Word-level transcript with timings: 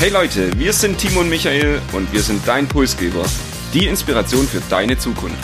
Hey 0.00 0.10
Leute, 0.10 0.58
wir 0.58 0.72
sind 0.72 0.98
Timo 0.98 1.20
und 1.20 1.30
Michael 1.30 1.80
und 1.92 2.12
wir 2.12 2.20
sind 2.20 2.46
dein 2.46 2.68
Pulsgeber. 2.68 3.24
Die 3.72 3.86
Inspiration 3.86 4.46
für 4.46 4.60
deine 4.68 4.98
Zukunft. 4.98 5.38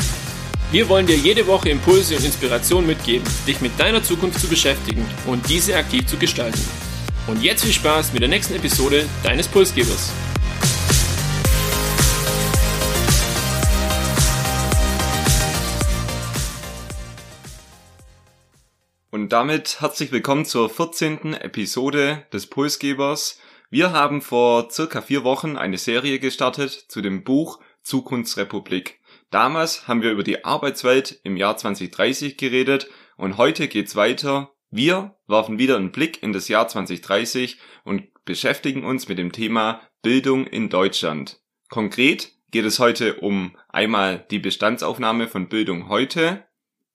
Wir 0.71 0.89
wollen 0.89 1.07
dir 1.07 1.17
jede 1.17 1.47
Woche 1.47 1.71
Impulse 1.71 2.17
und 2.17 2.25
Inspiration 2.25 2.87
mitgeben, 2.87 3.27
dich 3.47 3.61
mit 3.61 3.79
deiner 3.79 4.03
Zukunft 4.03 4.41
zu 4.41 4.49
beschäftigen 4.49 5.07
und 5.27 5.49
diese 5.49 5.77
aktiv 5.77 6.05
zu 6.07 6.17
gestalten. 6.17 6.61
Und 7.27 7.43
jetzt 7.43 7.65
viel 7.65 7.73
Spaß 7.73 8.13
mit 8.13 8.23
der 8.23 8.29
nächsten 8.29 8.55
Episode 8.55 9.07
deines 9.23 9.49
Pulsgebers. 9.49 10.13
Und 19.13 19.31
damit 19.31 19.81
herzlich 19.81 20.13
willkommen 20.13 20.45
zur 20.45 20.69
14. 20.69 21.35
Episode 21.35 22.25
des 22.33 22.47
Pulsgebers. 22.47 23.39
Wir 23.73 23.93
haben 23.93 24.21
vor 24.21 24.69
circa 24.73 25.01
vier 25.01 25.23
Wochen 25.23 25.57
eine 25.57 25.79
Serie 25.79 26.19
gestartet 26.19 26.73
zu 26.73 27.01
dem 27.01 27.23
Buch 27.23 27.61
Zukunftsrepublik. 27.85 28.99
Damals 29.31 29.87
haben 29.87 30.03
wir 30.03 30.11
über 30.11 30.25
die 30.25 30.45
Arbeitswelt 30.45 31.21
im 31.23 31.37
Jahr 31.37 31.57
2030 31.57 32.37
geredet 32.37 32.91
und 33.17 33.37
heute 33.37 33.69
geht's 33.69 33.95
weiter. 33.95 34.51
Wir 34.73 35.15
werfen 35.29 35.61
wieder 35.61 35.77
einen 35.77 35.93
Blick 35.93 36.21
in 36.21 36.33
das 36.33 36.49
Jahr 36.49 36.67
2030 36.67 37.59
und 37.85 38.09
beschäftigen 38.25 38.85
uns 38.85 39.09
mit 39.09 39.19
dem 39.19 39.31
Thema 39.31 39.81
Bildung 40.03 40.49
in 40.49 40.69
Deutschland. 40.69 41.41
Konkret 41.69 42.33
geht 42.51 42.65
es 42.65 42.81
heute 42.81 43.21
um 43.21 43.57
einmal 43.69 44.27
die 44.33 44.41
Bestandsaufnahme 44.41 45.29
von 45.29 45.49
Bildung 45.49 45.89
heute, 45.89 46.45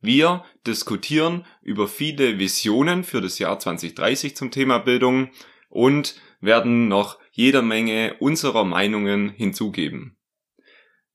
wir 0.01 0.43
diskutieren 0.67 1.45
über 1.61 1.87
viele 1.87 2.37
Visionen 2.37 3.05
für 3.05 3.21
das 3.21 3.39
Jahr 3.39 3.57
2030 3.57 4.35
zum 4.35 4.51
Thema 4.51 4.79
Bildung 4.79 5.29
und 5.69 6.15
werden 6.45 6.87
noch 6.87 7.19
jeder 7.31 7.61
Menge 7.61 8.15
unserer 8.19 8.63
Meinungen 8.63 9.29
hinzugeben. 9.29 10.17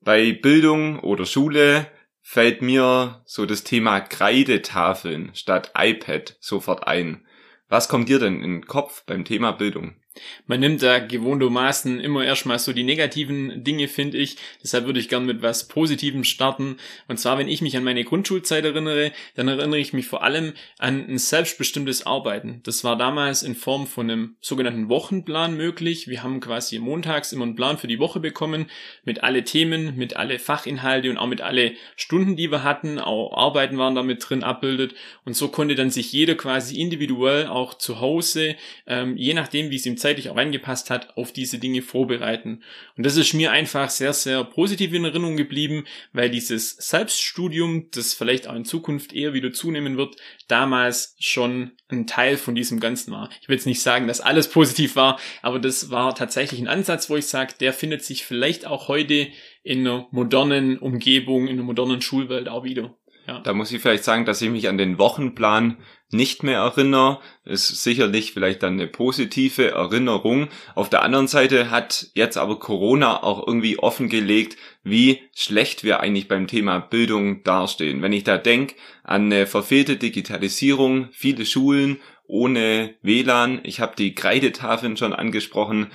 Bei 0.01 0.33
Bildung 0.33 1.01
oder 1.01 1.27
Schule 1.27 1.87
fällt 2.23 2.63
mir 2.63 3.23
so 3.27 3.47
das 3.47 3.65
Thema 3.65 4.01
Kreidetafeln 4.01 5.35
statt 5.35 5.73
iPad 5.77 6.37
sofort 6.41 6.87
ein. 6.87 7.27
Was 7.69 7.89
kommt 7.89 8.09
dir 8.09 8.19
denn 8.19 8.43
in 8.43 8.61
den 8.61 8.67
Kopf 8.67 9.05
beim 9.05 9.25
Thema 9.25 9.53
Bildung? 9.53 10.00
Man 10.47 10.59
nimmt 10.59 10.83
da 10.83 10.99
gewohntermaßen 10.99 12.01
immer 12.01 12.25
erstmal 12.25 12.59
so 12.59 12.73
die 12.73 12.83
negativen 12.83 13.63
Dinge, 13.63 13.87
finde 13.87 14.19
ich. 14.19 14.37
Deshalb 14.63 14.87
würde 14.87 14.99
ich 14.99 15.09
gern 15.09 15.25
mit 15.25 15.43
was 15.43 15.69
Positivem 15.69 16.25
starten. 16.25 16.79
Und 17.07 17.19
zwar, 17.19 17.39
wenn 17.39 17.47
ich 17.47 17.63
mich 17.63 17.77
an 17.77 17.85
meine 17.85 18.03
Grundschulzeit 18.03 18.65
erinnere, 18.65 19.13
dann 19.37 19.47
erinnere 19.47 19.79
ich 19.79 19.93
mich 19.93 20.09
vor 20.09 20.25
allem 20.25 20.55
an 20.79 21.09
ein 21.09 21.19
selbstbestimmtes 21.19 22.07
Arbeiten. 22.07 22.61
Das 22.65 22.83
war 22.83 22.99
damals 22.99 23.45
in 23.45 23.55
Form 23.55 23.87
von 23.87 24.11
einem 24.11 24.37
sogenannten 24.41 24.89
Wochenplan 24.89 25.57
möglich. 25.57 26.09
Wir 26.09 26.25
haben 26.25 26.41
quasi 26.41 26.81
montags 26.81 27.33
immer 27.33 27.45
einen 27.45 27.55
Plan 27.55 27.79
für 27.79 27.87
die 27.87 28.01
Woche 28.01 28.19
bekommen, 28.19 28.67
mit 29.05 29.23
alle 29.23 29.45
Themen, 29.45 29.97
mit 29.97 30.17
alle 30.17 30.41
Fachinhalte 30.41 31.09
und 31.11 31.19
auch 31.19 31.29
mit 31.29 31.41
alle 31.41 31.75
Stunden, 31.95 32.35
die 32.35 32.51
wir 32.51 32.65
hatten. 32.65 32.99
Auch 32.99 33.37
Arbeiten 33.37 33.79
waren 33.79 33.95
damit 33.95 34.29
drin 34.29 34.43
abbildet. 34.43 34.95
Und 35.25 35.37
so 35.37 35.49
konnte 35.49 35.77
dann 35.77 35.91
sich 35.91 36.13
jeder 36.13 36.35
quasi 36.35 36.81
individuell 36.81 37.47
auch 37.47 37.75
zu 37.75 38.01
Hause, 38.01 38.57
ähm, 38.89 39.17
je 39.17 39.35
nachdem, 39.35 39.71
wie 39.71 39.77
es 39.77 39.87
ihm 39.87 40.00
zeitlich 40.01 40.31
auch 40.31 40.37
angepasst 40.37 40.91
hat, 40.91 41.17
auf 41.17 41.33
diese 41.33 41.59
Dinge 41.59 41.83
vorbereiten. 41.83 42.63
Und 42.97 43.07
das 43.07 43.17
ist 43.17 43.35
mir 43.35 43.53
einfach 43.53 43.91
sehr, 43.91 44.13
sehr 44.13 44.43
positiv 44.45 44.93
in 44.93 45.05
Erinnerung 45.05 45.37
geblieben, 45.37 45.85
weil 46.13 46.31
dieses 46.31 46.77
Selbststudium, 46.77 47.91
das 47.93 48.15
vielleicht 48.15 48.49
auch 48.49 48.55
in 48.55 48.65
Zukunft 48.65 49.13
eher 49.13 49.35
wieder 49.35 49.53
zunehmen 49.53 49.97
wird, 49.97 50.17
damals 50.49 51.17
schon 51.21 51.73
ein 51.89 52.07
Teil 52.07 52.37
von 52.37 52.55
diesem 52.55 52.81
Ganzen 52.81 53.13
war. 53.13 53.31
Ich 53.41 53.49
will 53.49 53.57
jetzt 53.57 53.67
nicht 53.67 53.83
sagen, 53.83 54.07
dass 54.07 54.21
alles 54.21 54.49
positiv 54.49 54.97
war, 54.97 55.19
aber 55.43 55.59
das 55.59 55.91
war 55.91 56.15
tatsächlich 56.15 56.61
ein 56.61 56.69
Ansatz, 56.69 57.11
wo 57.11 57.17
ich 57.17 57.27
sage, 57.27 57.55
der 57.61 57.73
findet 57.73 58.03
sich 58.05 58.25
vielleicht 58.25 58.67
auch 58.67 58.89
heute 58.89 59.29
in 59.63 59.81
einer 59.81 60.09
modernen 60.11 60.79
Umgebung, 60.79 61.47
in 61.47 61.55
einer 61.55 61.63
modernen 61.63 62.01
Schulwelt 62.01 62.49
auch 62.49 62.65
wieder. 62.65 62.97
Da 63.39 63.53
muss 63.53 63.71
ich 63.71 63.81
vielleicht 63.81 64.05
sagen, 64.05 64.25
dass 64.25 64.43
ich 64.43 64.51
mich 64.51 64.69
an 64.69 64.79
den 64.79 64.99
Wochenplan 64.99 65.77
nicht 66.13 66.43
mehr 66.43 66.59
erinnere, 66.59 67.21
ist 67.45 67.69
sicherlich 67.83 68.33
vielleicht 68.33 68.63
dann 68.63 68.75
eine 68.75 68.89
positive 68.89 69.71
Erinnerung. 69.71 70.49
Auf 70.75 70.91
der 70.91 71.03
anderen 71.03 71.29
Seite 71.29 71.71
hat 71.71 72.09
jetzt 72.15 72.37
aber 72.37 72.59
Corona 72.59 73.23
auch 73.23 73.47
irgendwie 73.47 73.79
offengelegt, 73.79 74.57
wie 74.83 75.21
schlecht 75.35 75.85
wir 75.85 76.01
eigentlich 76.01 76.27
beim 76.27 76.49
Thema 76.49 76.81
Bildung 76.81 77.45
dastehen. 77.45 78.03
Wenn 78.03 78.13
ich 78.13 78.25
da 78.25 78.39
denke 78.39 78.75
an 79.05 79.27
eine 79.27 79.47
verfehlte 79.47 79.97
Digitalisierung, 79.97 81.09
viele 81.13 81.47
Schulen 81.47 82.01
ohne 82.27 82.95
WLAN, 83.03 83.61
ich 83.63 83.81
habe 83.81 83.95
die 83.97 84.15
Kreidetafeln 84.15 84.97
schon 84.97 85.13
angesprochen, 85.13 85.91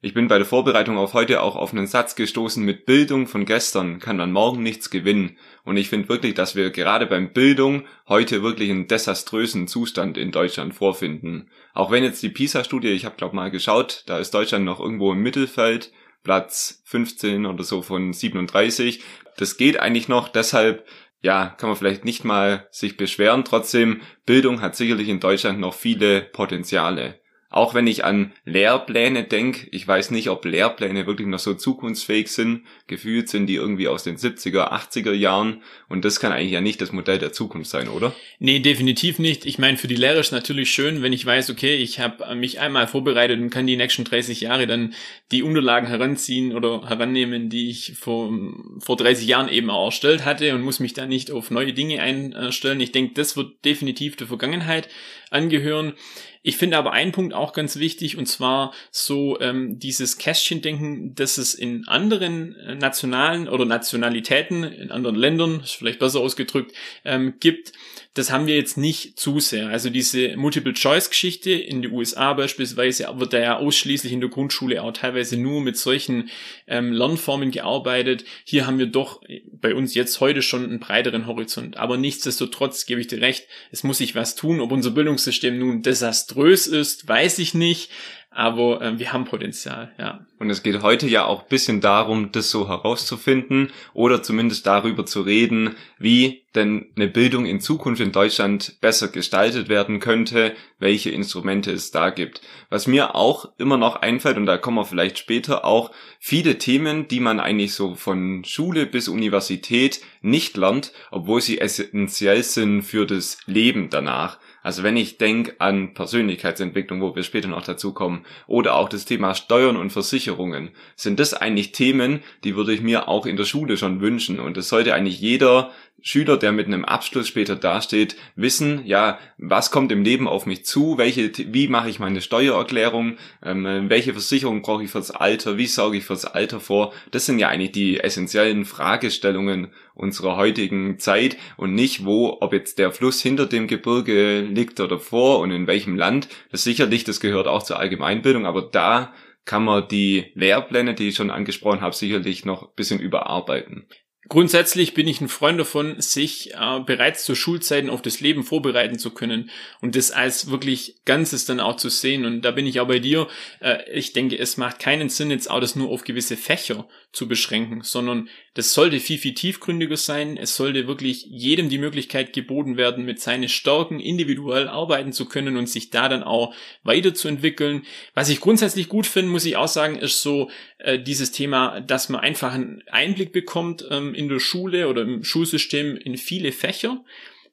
ich 0.00 0.14
bin 0.14 0.28
bei 0.28 0.38
der 0.38 0.46
Vorbereitung 0.46 0.96
auf 0.96 1.12
heute 1.12 1.42
auch 1.42 1.56
auf 1.56 1.72
einen 1.72 1.88
Satz 1.88 2.14
gestoßen 2.14 2.64
mit 2.64 2.86
Bildung 2.86 3.26
von 3.26 3.44
gestern 3.44 3.98
kann 3.98 4.16
man 4.16 4.30
morgen 4.30 4.62
nichts 4.62 4.90
gewinnen. 4.90 5.38
Und 5.64 5.76
ich 5.76 5.88
finde 5.88 6.08
wirklich, 6.08 6.34
dass 6.34 6.54
wir 6.54 6.70
gerade 6.70 7.06
beim 7.06 7.32
Bildung 7.32 7.84
heute 8.06 8.42
wirklich 8.44 8.70
einen 8.70 8.86
desaströsen 8.86 9.66
Zustand 9.66 10.16
in 10.16 10.30
Deutschland 10.30 10.72
vorfinden. 10.74 11.50
Auch 11.74 11.90
wenn 11.90 12.04
jetzt 12.04 12.22
die 12.22 12.28
PISA-Studie, 12.28 12.88
ich 12.88 13.04
habe 13.04 13.16
glaube 13.16 13.34
mal 13.34 13.50
geschaut, 13.50 14.04
da 14.06 14.18
ist 14.18 14.32
Deutschland 14.32 14.64
noch 14.64 14.78
irgendwo 14.78 15.12
im 15.12 15.18
Mittelfeld, 15.18 15.92
Platz 16.22 16.80
15 16.84 17.44
oder 17.46 17.64
so 17.64 17.82
von 17.82 18.12
37. 18.12 19.02
Das 19.36 19.56
geht 19.56 19.80
eigentlich 19.80 20.06
noch, 20.06 20.28
deshalb 20.28 20.86
ja, 21.22 21.46
kann 21.58 21.70
man 21.70 21.76
vielleicht 21.76 22.04
nicht 22.04 22.24
mal 22.24 22.68
sich 22.70 22.96
beschweren. 22.96 23.44
Trotzdem, 23.44 24.02
Bildung 24.26 24.60
hat 24.60 24.76
sicherlich 24.76 25.08
in 25.08 25.18
Deutschland 25.18 25.58
noch 25.58 25.74
viele 25.74 26.20
Potenziale. 26.20 27.20
Auch 27.50 27.72
wenn 27.72 27.86
ich 27.86 28.04
an 28.04 28.32
Lehrpläne 28.44 29.24
denke, 29.24 29.68
ich 29.70 29.88
weiß 29.88 30.10
nicht, 30.10 30.28
ob 30.28 30.44
Lehrpläne 30.44 31.06
wirklich 31.06 31.26
noch 31.26 31.38
so 31.38 31.54
zukunftsfähig 31.54 32.28
sind. 32.28 32.66
Gefühlt 32.88 33.30
sind 33.30 33.46
die 33.46 33.54
irgendwie 33.54 33.88
aus 33.88 34.02
den 34.02 34.18
70er, 34.18 34.70
80er 34.70 35.12
Jahren 35.12 35.62
und 35.88 36.04
das 36.04 36.20
kann 36.20 36.30
eigentlich 36.30 36.52
ja 36.52 36.60
nicht 36.60 36.82
das 36.82 36.92
Modell 36.92 37.18
der 37.18 37.32
Zukunft 37.32 37.70
sein, 37.70 37.88
oder? 37.88 38.14
Nee, 38.38 38.58
definitiv 38.60 39.18
nicht. 39.18 39.46
Ich 39.46 39.58
meine, 39.58 39.78
für 39.78 39.88
die 39.88 39.96
Lehrer 39.96 40.20
ist 40.20 40.30
natürlich 40.30 40.70
schön, 40.70 41.00
wenn 41.00 41.14
ich 41.14 41.24
weiß, 41.24 41.48
okay, 41.48 41.76
ich 41.76 42.00
habe 42.00 42.34
mich 42.34 42.60
einmal 42.60 42.86
vorbereitet 42.86 43.40
und 43.40 43.48
kann 43.48 43.66
die 43.66 43.78
nächsten 43.78 44.04
30 44.04 44.42
Jahre 44.42 44.66
dann 44.66 44.92
die 45.32 45.42
Unterlagen 45.42 45.86
heranziehen 45.86 46.54
oder 46.54 46.86
herannehmen, 46.86 47.48
die 47.48 47.70
ich 47.70 47.94
vor, 47.98 48.30
vor 48.78 48.98
30 48.98 49.26
Jahren 49.26 49.48
eben 49.48 49.70
auch 49.70 49.86
erstellt 49.86 50.26
hatte 50.26 50.54
und 50.54 50.60
muss 50.60 50.80
mich 50.80 50.92
da 50.92 51.06
nicht 51.06 51.30
auf 51.30 51.50
neue 51.50 51.72
Dinge 51.72 52.02
einstellen. 52.02 52.80
Ich 52.80 52.92
denke, 52.92 53.14
das 53.14 53.38
wird 53.38 53.64
definitiv 53.64 54.16
der 54.16 54.26
Vergangenheit 54.26 54.90
angehören. 55.30 55.94
Ich 56.42 56.56
finde 56.56 56.78
aber 56.78 56.92
einen 56.92 57.12
Punkt 57.12 57.34
auch 57.34 57.52
ganz 57.52 57.78
wichtig 57.78 58.16
und 58.16 58.26
zwar 58.26 58.72
so 58.90 59.38
ähm, 59.40 59.78
dieses 59.78 60.18
Kästchendenken, 60.18 61.14
das 61.14 61.36
es 61.36 61.54
in 61.54 61.86
anderen 61.88 62.56
äh, 62.56 62.74
nationalen 62.74 63.48
oder 63.48 63.64
Nationalitäten, 63.64 64.64
in 64.64 64.90
anderen 64.90 65.16
Ländern, 65.16 65.60
ist 65.60 65.72
vielleicht 65.72 65.98
besser 65.98 66.20
ausgedrückt, 66.20 66.72
ähm, 67.04 67.34
gibt, 67.40 67.72
das 68.18 68.32
haben 68.32 68.48
wir 68.48 68.56
jetzt 68.56 68.76
nicht 68.76 69.18
zu 69.18 69.38
sehr. 69.38 69.68
Also 69.68 69.90
diese 69.90 70.36
Multiple-Choice-Geschichte 70.36 71.52
in 71.52 71.82
den 71.82 71.92
USA 71.92 72.34
beispielsweise 72.34 73.06
wird 73.14 73.32
da 73.32 73.38
ja 73.38 73.56
ausschließlich 73.58 74.12
in 74.12 74.20
der 74.20 74.28
Grundschule 74.28 74.82
auch 74.82 74.92
teilweise 74.92 75.36
nur 75.36 75.60
mit 75.60 75.76
solchen 75.76 76.28
ähm, 76.66 76.92
Lernformen 76.92 77.52
gearbeitet. 77.52 78.24
Hier 78.44 78.66
haben 78.66 78.78
wir 78.78 78.86
doch 78.86 79.22
bei 79.52 79.74
uns 79.74 79.94
jetzt 79.94 80.20
heute 80.20 80.42
schon 80.42 80.64
einen 80.64 80.80
breiteren 80.80 81.26
Horizont. 81.26 81.76
Aber 81.76 81.96
nichtsdestotrotz 81.96 82.86
gebe 82.86 83.00
ich 83.00 83.06
dir 83.06 83.20
recht, 83.20 83.46
es 83.70 83.84
muss 83.84 83.98
sich 83.98 84.16
was 84.16 84.34
tun. 84.34 84.60
Ob 84.60 84.72
unser 84.72 84.90
Bildungssystem 84.90 85.56
nun 85.56 85.82
desaströs 85.82 86.66
ist, 86.66 87.06
weiß 87.06 87.38
ich 87.38 87.54
nicht 87.54 87.90
aber 88.38 88.80
äh, 88.80 88.98
wir 89.00 89.12
haben 89.12 89.24
Potenzial, 89.24 89.92
ja. 89.98 90.24
Und 90.38 90.48
es 90.48 90.62
geht 90.62 90.80
heute 90.82 91.08
ja 91.08 91.24
auch 91.24 91.42
bisschen 91.42 91.80
darum, 91.80 92.30
das 92.30 92.52
so 92.52 92.68
herauszufinden 92.68 93.72
oder 93.94 94.22
zumindest 94.22 94.64
darüber 94.64 95.04
zu 95.04 95.22
reden, 95.22 95.74
wie 95.98 96.44
denn 96.54 96.86
eine 96.94 97.08
Bildung 97.08 97.46
in 97.46 97.60
Zukunft 97.60 98.00
in 98.00 98.12
Deutschland 98.12 98.80
besser 98.80 99.08
gestaltet 99.08 99.68
werden 99.68 99.98
könnte, 99.98 100.54
welche 100.78 101.10
Instrumente 101.10 101.72
es 101.72 101.90
da 101.90 102.10
gibt. 102.10 102.40
Was 102.70 102.86
mir 102.86 103.16
auch 103.16 103.48
immer 103.58 103.76
noch 103.76 103.96
einfällt, 103.96 104.36
und 104.36 104.46
da 104.46 104.56
kommen 104.56 104.76
wir 104.76 104.84
vielleicht 104.84 105.18
später 105.18 105.64
auch, 105.64 105.90
viele 106.20 106.58
Themen, 106.58 107.08
die 107.08 107.18
man 107.18 107.40
eigentlich 107.40 107.74
so 107.74 107.96
von 107.96 108.44
Schule 108.44 108.86
bis 108.86 109.08
Universität 109.08 110.00
nicht 110.22 110.56
lernt, 110.56 110.92
obwohl 111.10 111.40
sie 111.40 111.60
essentiell 111.60 112.44
sind 112.44 112.82
für 112.82 113.04
das 113.04 113.38
Leben 113.46 113.90
danach. 113.90 114.38
Also 114.68 114.82
wenn 114.82 114.98
ich 114.98 115.16
denke 115.16 115.54
an 115.60 115.94
Persönlichkeitsentwicklung, 115.94 117.00
wo 117.00 117.16
wir 117.16 117.22
später 117.22 117.48
noch 117.48 117.62
dazu 117.62 117.94
kommen, 117.94 118.26
oder 118.46 118.74
auch 118.74 118.90
das 118.90 119.06
Thema 119.06 119.34
Steuern 119.34 119.78
und 119.78 119.88
Versicherungen, 119.88 120.72
sind 120.94 121.18
das 121.20 121.32
eigentlich 121.32 121.72
Themen, 121.72 122.20
die 122.44 122.54
würde 122.54 122.74
ich 122.74 122.82
mir 122.82 123.08
auch 123.08 123.24
in 123.24 123.38
der 123.38 123.46
Schule 123.46 123.78
schon 123.78 124.02
wünschen. 124.02 124.38
Und 124.38 124.58
das 124.58 124.68
sollte 124.68 124.92
eigentlich 124.92 125.22
jeder 125.22 125.70
Schüler, 126.00 126.36
der 126.36 126.52
mit 126.52 126.66
einem 126.66 126.84
Abschluss 126.84 127.28
später 127.28 127.56
dasteht, 127.56 128.16
wissen, 128.36 128.86
ja, 128.86 129.18
was 129.36 129.70
kommt 129.70 129.90
im 129.90 130.04
Leben 130.04 130.28
auf 130.28 130.46
mich 130.46 130.64
zu, 130.64 130.96
welche, 130.96 131.30
wie 131.52 131.68
mache 131.68 131.90
ich 131.90 131.98
meine 131.98 132.20
Steuererklärung, 132.20 133.16
ähm, 133.42 133.88
welche 133.88 134.12
Versicherung 134.12 134.62
brauche 134.62 134.84
ich 134.84 134.90
fürs 134.90 135.10
Alter, 135.10 135.56
wie 135.56 135.66
sorge 135.66 135.96
ich 135.96 136.04
fürs 136.04 136.24
Alter 136.24 136.60
vor. 136.60 136.92
Das 137.10 137.26
sind 137.26 137.38
ja 137.38 137.48
eigentlich 137.48 137.72
die 137.72 137.98
essentiellen 137.98 138.64
Fragestellungen 138.64 139.72
unserer 139.94 140.36
heutigen 140.36 140.98
Zeit 140.98 141.36
und 141.56 141.74
nicht, 141.74 142.04
wo, 142.04 142.38
ob 142.40 142.52
jetzt 142.52 142.78
der 142.78 142.92
Fluss 142.92 143.20
hinter 143.20 143.46
dem 143.46 143.66
Gebirge 143.66 144.40
liegt 144.42 144.78
oder 144.80 145.00
vor 145.00 145.40
und 145.40 145.50
in 145.50 145.66
welchem 145.66 145.96
Land. 145.96 146.28
Das 146.52 146.62
sicherlich, 146.62 147.04
das 147.04 147.20
gehört 147.20 147.48
auch 147.48 147.64
zur 147.64 147.78
Allgemeinbildung, 147.78 148.46
aber 148.46 148.62
da 148.62 149.12
kann 149.44 149.64
man 149.64 149.88
die 149.88 150.30
Lehrpläne, 150.34 150.94
die 150.94 151.08
ich 151.08 151.16
schon 151.16 151.30
angesprochen 151.30 151.80
habe, 151.80 151.94
sicherlich 151.94 152.44
noch 152.44 152.62
ein 152.62 152.74
bisschen 152.76 153.00
überarbeiten. 153.00 153.86
Grundsätzlich 154.28 154.92
bin 154.92 155.08
ich 155.08 155.22
ein 155.22 155.28
Freund 155.28 155.58
davon, 155.58 156.00
sich 156.02 156.52
äh, 156.52 156.80
bereits 156.84 157.24
zu 157.24 157.34
Schulzeiten 157.34 157.88
auf 157.88 158.02
das 158.02 158.20
Leben 158.20 158.44
vorbereiten 158.44 158.98
zu 158.98 159.10
können 159.10 159.48
und 159.80 159.96
das 159.96 160.10
als 160.10 160.50
wirklich 160.50 160.96
Ganzes 161.06 161.46
dann 161.46 161.60
auch 161.60 161.76
zu 161.76 161.88
sehen. 161.88 162.26
Und 162.26 162.42
da 162.42 162.50
bin 162.50 162.66
ich 162.66 162.78
auch 162.80 162.88
bei 162.88 162.98
dir. 162.98 163.26
Äh, 163.60 163.90
ich 163.90 164.12
denke, 164.12 164.38
es 164.38 164.58
macht 164.58 164.80
keinen 164.80 165.08
Sinn, 165.08 165.30
jetzt 165.30 165.50
auch 165.50 165.60
das 165.60 165.76
nur 165.76 165.88
auf 165.88 166.04
gewisse 166.04 166.36
Fächer 166.36 166.86
zu 167.10 167.26
beschränken, 167.26 167.80
sondern 167.82 168.28
das 168.52 168.74
sollte 168.74 169.00
viel, 169.00 169.18
viel 169.18 169.34
tiefgründiger 169.34 169.96
sein. 169.96 170.36
Es 170.36 170.56
sollte 170.56 170.86
wirklich 170.86 171.24
jedem 171.30 171.70
die 171.70 171.78
Möglichkeit 171.78 172.32
geboten 172.34 172.76
werden, 172.76 173.06
mit 173.06 173.20
seinen 173.20 173.48
Stärken 173.48 173.98
individuell 173.98 174.68
arbeiten 174.68 175.12
zu 175.12 175.26
können 175.26 175.56
und 175.56 175.68
sich 175.68 175.88
da 175.88 176.08
dann 176.08 176.22
auch 176.22 176.54
weiterzuentwickeln. 176.82 177.86
Was 178.14 178.28
ich 178.28 178.40
grundsätzlich 178.40 178.88
gut 178.88 179.06
finde, 179.06 179.30
muss 179.30 179.46
ich 179.46 179.56
auch 179.56 179.68
sagen, 179.68 179.96
ist 179.96 180.20
so 180.20 180.50
äh, 180.78 180.98
dieses 180.98 181.32
Thema, 181.32 181.80
dass 181.80 182.08
man 182.10 182.20
einfach 182.20 182.52
einen 182.52 182.82
Einblick 182.88 183.32
bekommt 183.32 183.86
ähm, 183.90 184.14
in 184.18 184.28
der 184.28 184.40
Schule 184.40 184.88
oder 184.88 185.02
im 185.02 185.22
Schulsystem 185.22 185.96
in 185.96 186.16
viele 186.16 186.50
Fächer. 186.50 187.04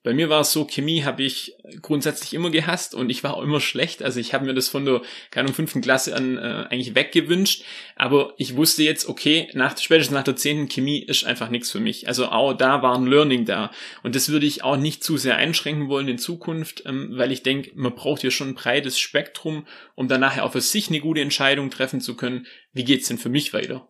Bei 0.01 0.13
mir 0.13 0.29
war 0.29 0.41
es 0.41 0.51
so, 0.51 0.65
Chemie 0.65 1.03
habe 1.03 1.23
ich 1.23 1.56
grundsätzlich 1.81 2.35
immer 2.35 2.51
gehasst 2.51 2.94
und 2.94 3.09
ich 3.09 3.23
war 3.23 3.35
auch 3.35 3.41
immer 3.41 3.59
schlecht. 3.59 4.03
Also 4.03 4.19
ich 4.19 4.35
habe 4.35 4.45
mir 4.45 4.53
das 4.53 4.69
von 4.69 4.85
der, 4.85 5.01
keine 5.31 5.51
fünften 5.51 5.81
Klasse 5.81 6.15
an 6.15 6.38
äh, 6.38 6.67
eigentlich 6.69 6.94
weggewünscht. 6.94 7.63
Aber 7.95 8.35
ich 8.38 8.56
wusste 8.56 8.83
jetzt, 8.83 9.09
okay, 9.09 9.47
nach, 9.53 9.75
spätestens 9.79 10.13
nach 10.13 10.23
der 10.23 10.35
zehnten 10.35 10.69
Chemie 10.69 11.00
ist 11.00 11.25
einfach 11.25 11.50
nichts 11.50 11.71
für 11.71 11.79
mich. 11.79 12.07
Also 12.07 12.27
auch 12.27 12.53
da 12.53 12.83
war 12.83 12.95
ein 12.95 13.07
Learning 13.07 13.45
da. 13.45 13.71
Und 14.03 14.13
das 14.15 14.29
würde 14.29 14.45
ich 14.45 14.63
auch 14.63 14.77
nicht 14.77 15.03
zu 15.03 15.17
sehr 15.17 15.38
einschränken 15.38 15.88
wollen 15.89 16.07
in 16.07 16.19
Zukunft, 16.19 16.83
ähm, 16.85 17.09
weil 17.13 17.31
ich 17.31 17.41
denke, 17.41 17.71
man 17.73 17.95
braucht 17.95 18.21
hier 18.21 18.31
schon 18.31 18.50
ein 18.50 18.56
breites 18.56 19.00
Spektrum, 19.00 19.65
um 19.95 20.07
dann 20.07 20.21
nachher 20.21 20.45
auch 20.45 20.51
für 20.51 20.62
sich 20.62 20.89
eine 20.89 21.00
gute 21.00 21.21
Entscheidung 21.21 21.71
treffen 21.71 22.00
zu 22.00 22.15
können. 22.15 22.45
Wie 22.73 22.83
geht's 22.83 23.07
denn 23.07 23.17
für 23.17 23.29
mich 23.29 23.53
weiter? 23.53 23.88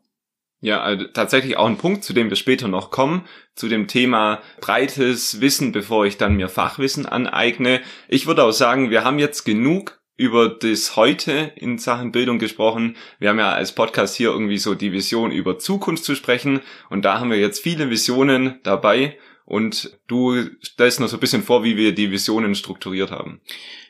Ja, 0.66 0.82
also 0.82 1.06
tatsächlich 1.06 1.58
auch 1.58 1.68
ein 1.68 1.78
Punkt, 1.78 2.04
zu 2.04 2.12
dem 2.12 2.30
wir 2.30 2.36
später 2.36 2.68
noch 2.68 2.90
kommen, 2.90 3.28
zu 3.54 3.68
dem 3.68 3.88
Thema 3.88 4.42
breites 4.62 5.40
Wissen, 5.40 5.72
bevor 5.72 6.08
ich 6.08 6.18
dann 6.18 6.38
mir 6.38 6.50
Fachwissen 6.50 7.06
aneigne. 7.06 7.82
Ich 8.08 8.26
würde 8.26 8.44
auch 8.44 8.52
sagen, 8.52 8.90
wir 8.90 9.04
haben 9.04 9.20
jetzt 9.20 9.44
genug 9.44 10.00
über 10.18 10.50
das 10.50 10.96
heute 10.96 11.52
in 11.56 11.78
Sachen 11.78 12.12
Bildung 12.12 12.40
gesprochen. 12.40 12.96
Wir 13.20 13.30
haben 13.30 13.38
ja 13.38 13.52
als 13.52 13.76
Podcast 13.76 14.16
hier 14.16 14.32
irgendwie 14.32 14.58
so 14.58 14.74
die 14.74 14.92
Vision 14.92 15.32
über 15.32 15.60
Zukunft 15.60 16.04
zu 16.04 16.16
sprechen 16.16 16.62
und 16.90 17.06
da 17.06 17.20
haben 17.20 17.30
wir 17.30 17.38
jetzt 17.38 17.62
viele 17.62 17.92
Visionen 17.92 18.60
dabei 18.64 19.20
und 19.46 19.98
du 20.08 20.50
stellst 20.64 21.00
noch 21.00 21.08
so 21.08 21.18
ein 21.18 21.20
bisschen 21.20 21.44
vor, 21.44 21.64
wie 21.64 21.78
wir 21.78 21.94
die 21.94 22.12
Visionen 22.12 22.56
strukturiert 22.56 23.12
haben. 23.12 23.42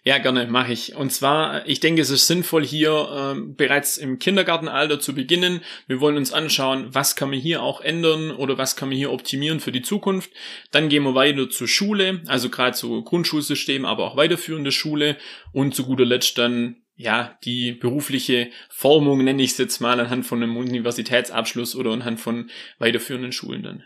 Ja, 0.03 0.17
gerne, 0.19 0.45
mache 0.47 0.73
ich. 0.73 0.95
Und 0.95 1.11
zwar, 1.11 1.67
ich 1.67 1.79
denke, 1.79 2.01
es 2.01 2.09
ist 2.09 2.27
sinnvoll, 2.27 2.63
hier 2.63 3.35
äh, 3.35 3.41
bereits 3.41 3.97
im 3.97 4.19
Kindergartenalter 4.19 4.99
zu 4.99 5.15
beginnen. 5.15 5.61
Wir 5.87 5.99
wollen 5.99 6.17
uns 6.17 6.33
anschauen, 6.33 6.89
was 6.91 7.15
kann 7.15 7.29
man 7.29 7.39
hier 7.39 7.63
auch 7.63 7.81
ändern 7.81 8.31
oder 8.31 8.57
was 8.57 8.75
kann 8.75 8.89
man 8.89 8.97
hier 8.97 9.11
optimieren 9.11 9.59
für 9.59 9.71
die 9.71 9.81
Zukunft. 9.81 10.29
Dann 10.71 10.89
gehen 10.89 11.03
wir 11.03 11.15
weiter 11.15 11.49
zur 11.49 11.67
Schule, 11.67 12.21
also 12.27 12.49
gerade 12.49 12.75
zu 12.75 13.01
Grundschulsystem, 13.03 13.85
aber 13.85 14.03
auch 14.03 14.17
weiterführende 14.17 14.71
Schule 14.71 15.17
und 15.53 15.73
zu 15.73 15.85
guter 15.85 16.05
Letzt 16.05 16.37
dann 16.37 16.77
ja, 16.97 17.37
die 17.43 17.73
berufliche 17.73 18.51
Formung 18.69 19.23
nenne 19.23 19.43
ich 19.43 19.51
es 19.51 19.57
jetzt 19.57 19.81
mal 19.81 19.99
anhand 19.99 20.25
von 20.25 20.41
einem 20.41 20.55
Universitätsabschluss 20.55 21.75
oder 21.75 21.91
anhand 21.91 22.21
von 22.21 22.49
weiterführenden 22.79 23.33
Schulen 23.33 23.63
dann. 23.63 23.83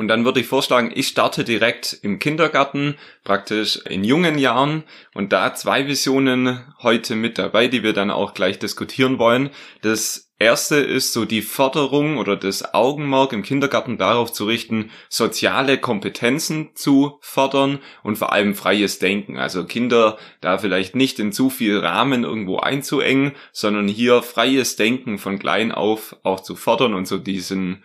Und 0.00 0.08
dann 0.08 0.24
würde 0.24 0.40
ich 0.40 0.46
vorschlagen, 0.46 0.92
ich 0.94 1.08
starte 1.08 1.44
direkt 1.44 1.92
im 2.00 2.18
Kindergarten, 2.18 2.94
praktisch 3.22 3.76
in 3.84 4.02
jungen 4.02 4.38
Jahren. 4.38 4.84
Und 5.12 5.30
da 5.30 5.54
zwei 5.54 5.88
Visionen 5.88 6.64
heute 6.82 7.16
mit 7.16 7.36
dabei, 7.36 7.68
die 7.68 7.82
wir 7.82 7.92
dann 7.92 8.10
auch 8.10 8.32
gleich 8.32 8.58
diskutieren 8.58 9.18
wollen. 9.18 9.50
Das 9.82 10.32
erste 10.38 10.76
ist 10.76 11.12
so 11.12 11.26
die 11.26 11.42
Förderung 11.42 12.16
oder 12.16 12.36
das 12.36 12.72
Augenmerk 12.72 13.34
im 13.34 13.42
Kindergarten 13.42 13.98
darauf 13.98 14.32
zu 14.32 14.46
richten, 14.46 14.90
soziale 15.10 15.76
Kompetenzen 15.76 16.70
zu 16.74 17.18
fördern 17.20 17.78
und 18.02 18.16
vor 18.16 18.32
allem 18.32 18.54
freies 18.54 19.00
Denken. 19.00 19.36
Also 19.36 19.66
Kinder 19.66 20.16
da 20.40 20.56
vielleicht 20.56 20.96
nicht 20.96 21.18
in 21.18 21.30
zu 21.30 21.50
viel 21.50 21.78
Rahmen 21.78 22.24
irgendwo 22.24 22.56
einzuengen, 22.56 23.32
sondern 23.52 23.86
hier 23.86 24.22
freies 24.22 24.76
Denken 24.76 25.18
von 25.18 25.38
klein 25.38 25.72
auf 25.72 26.16
auch 26.22 26.40
zu 26.40 26.56
fördern 26.56 26.94
und 26.94 27.06
so 27.06 27.18
diesen 27.18 27.82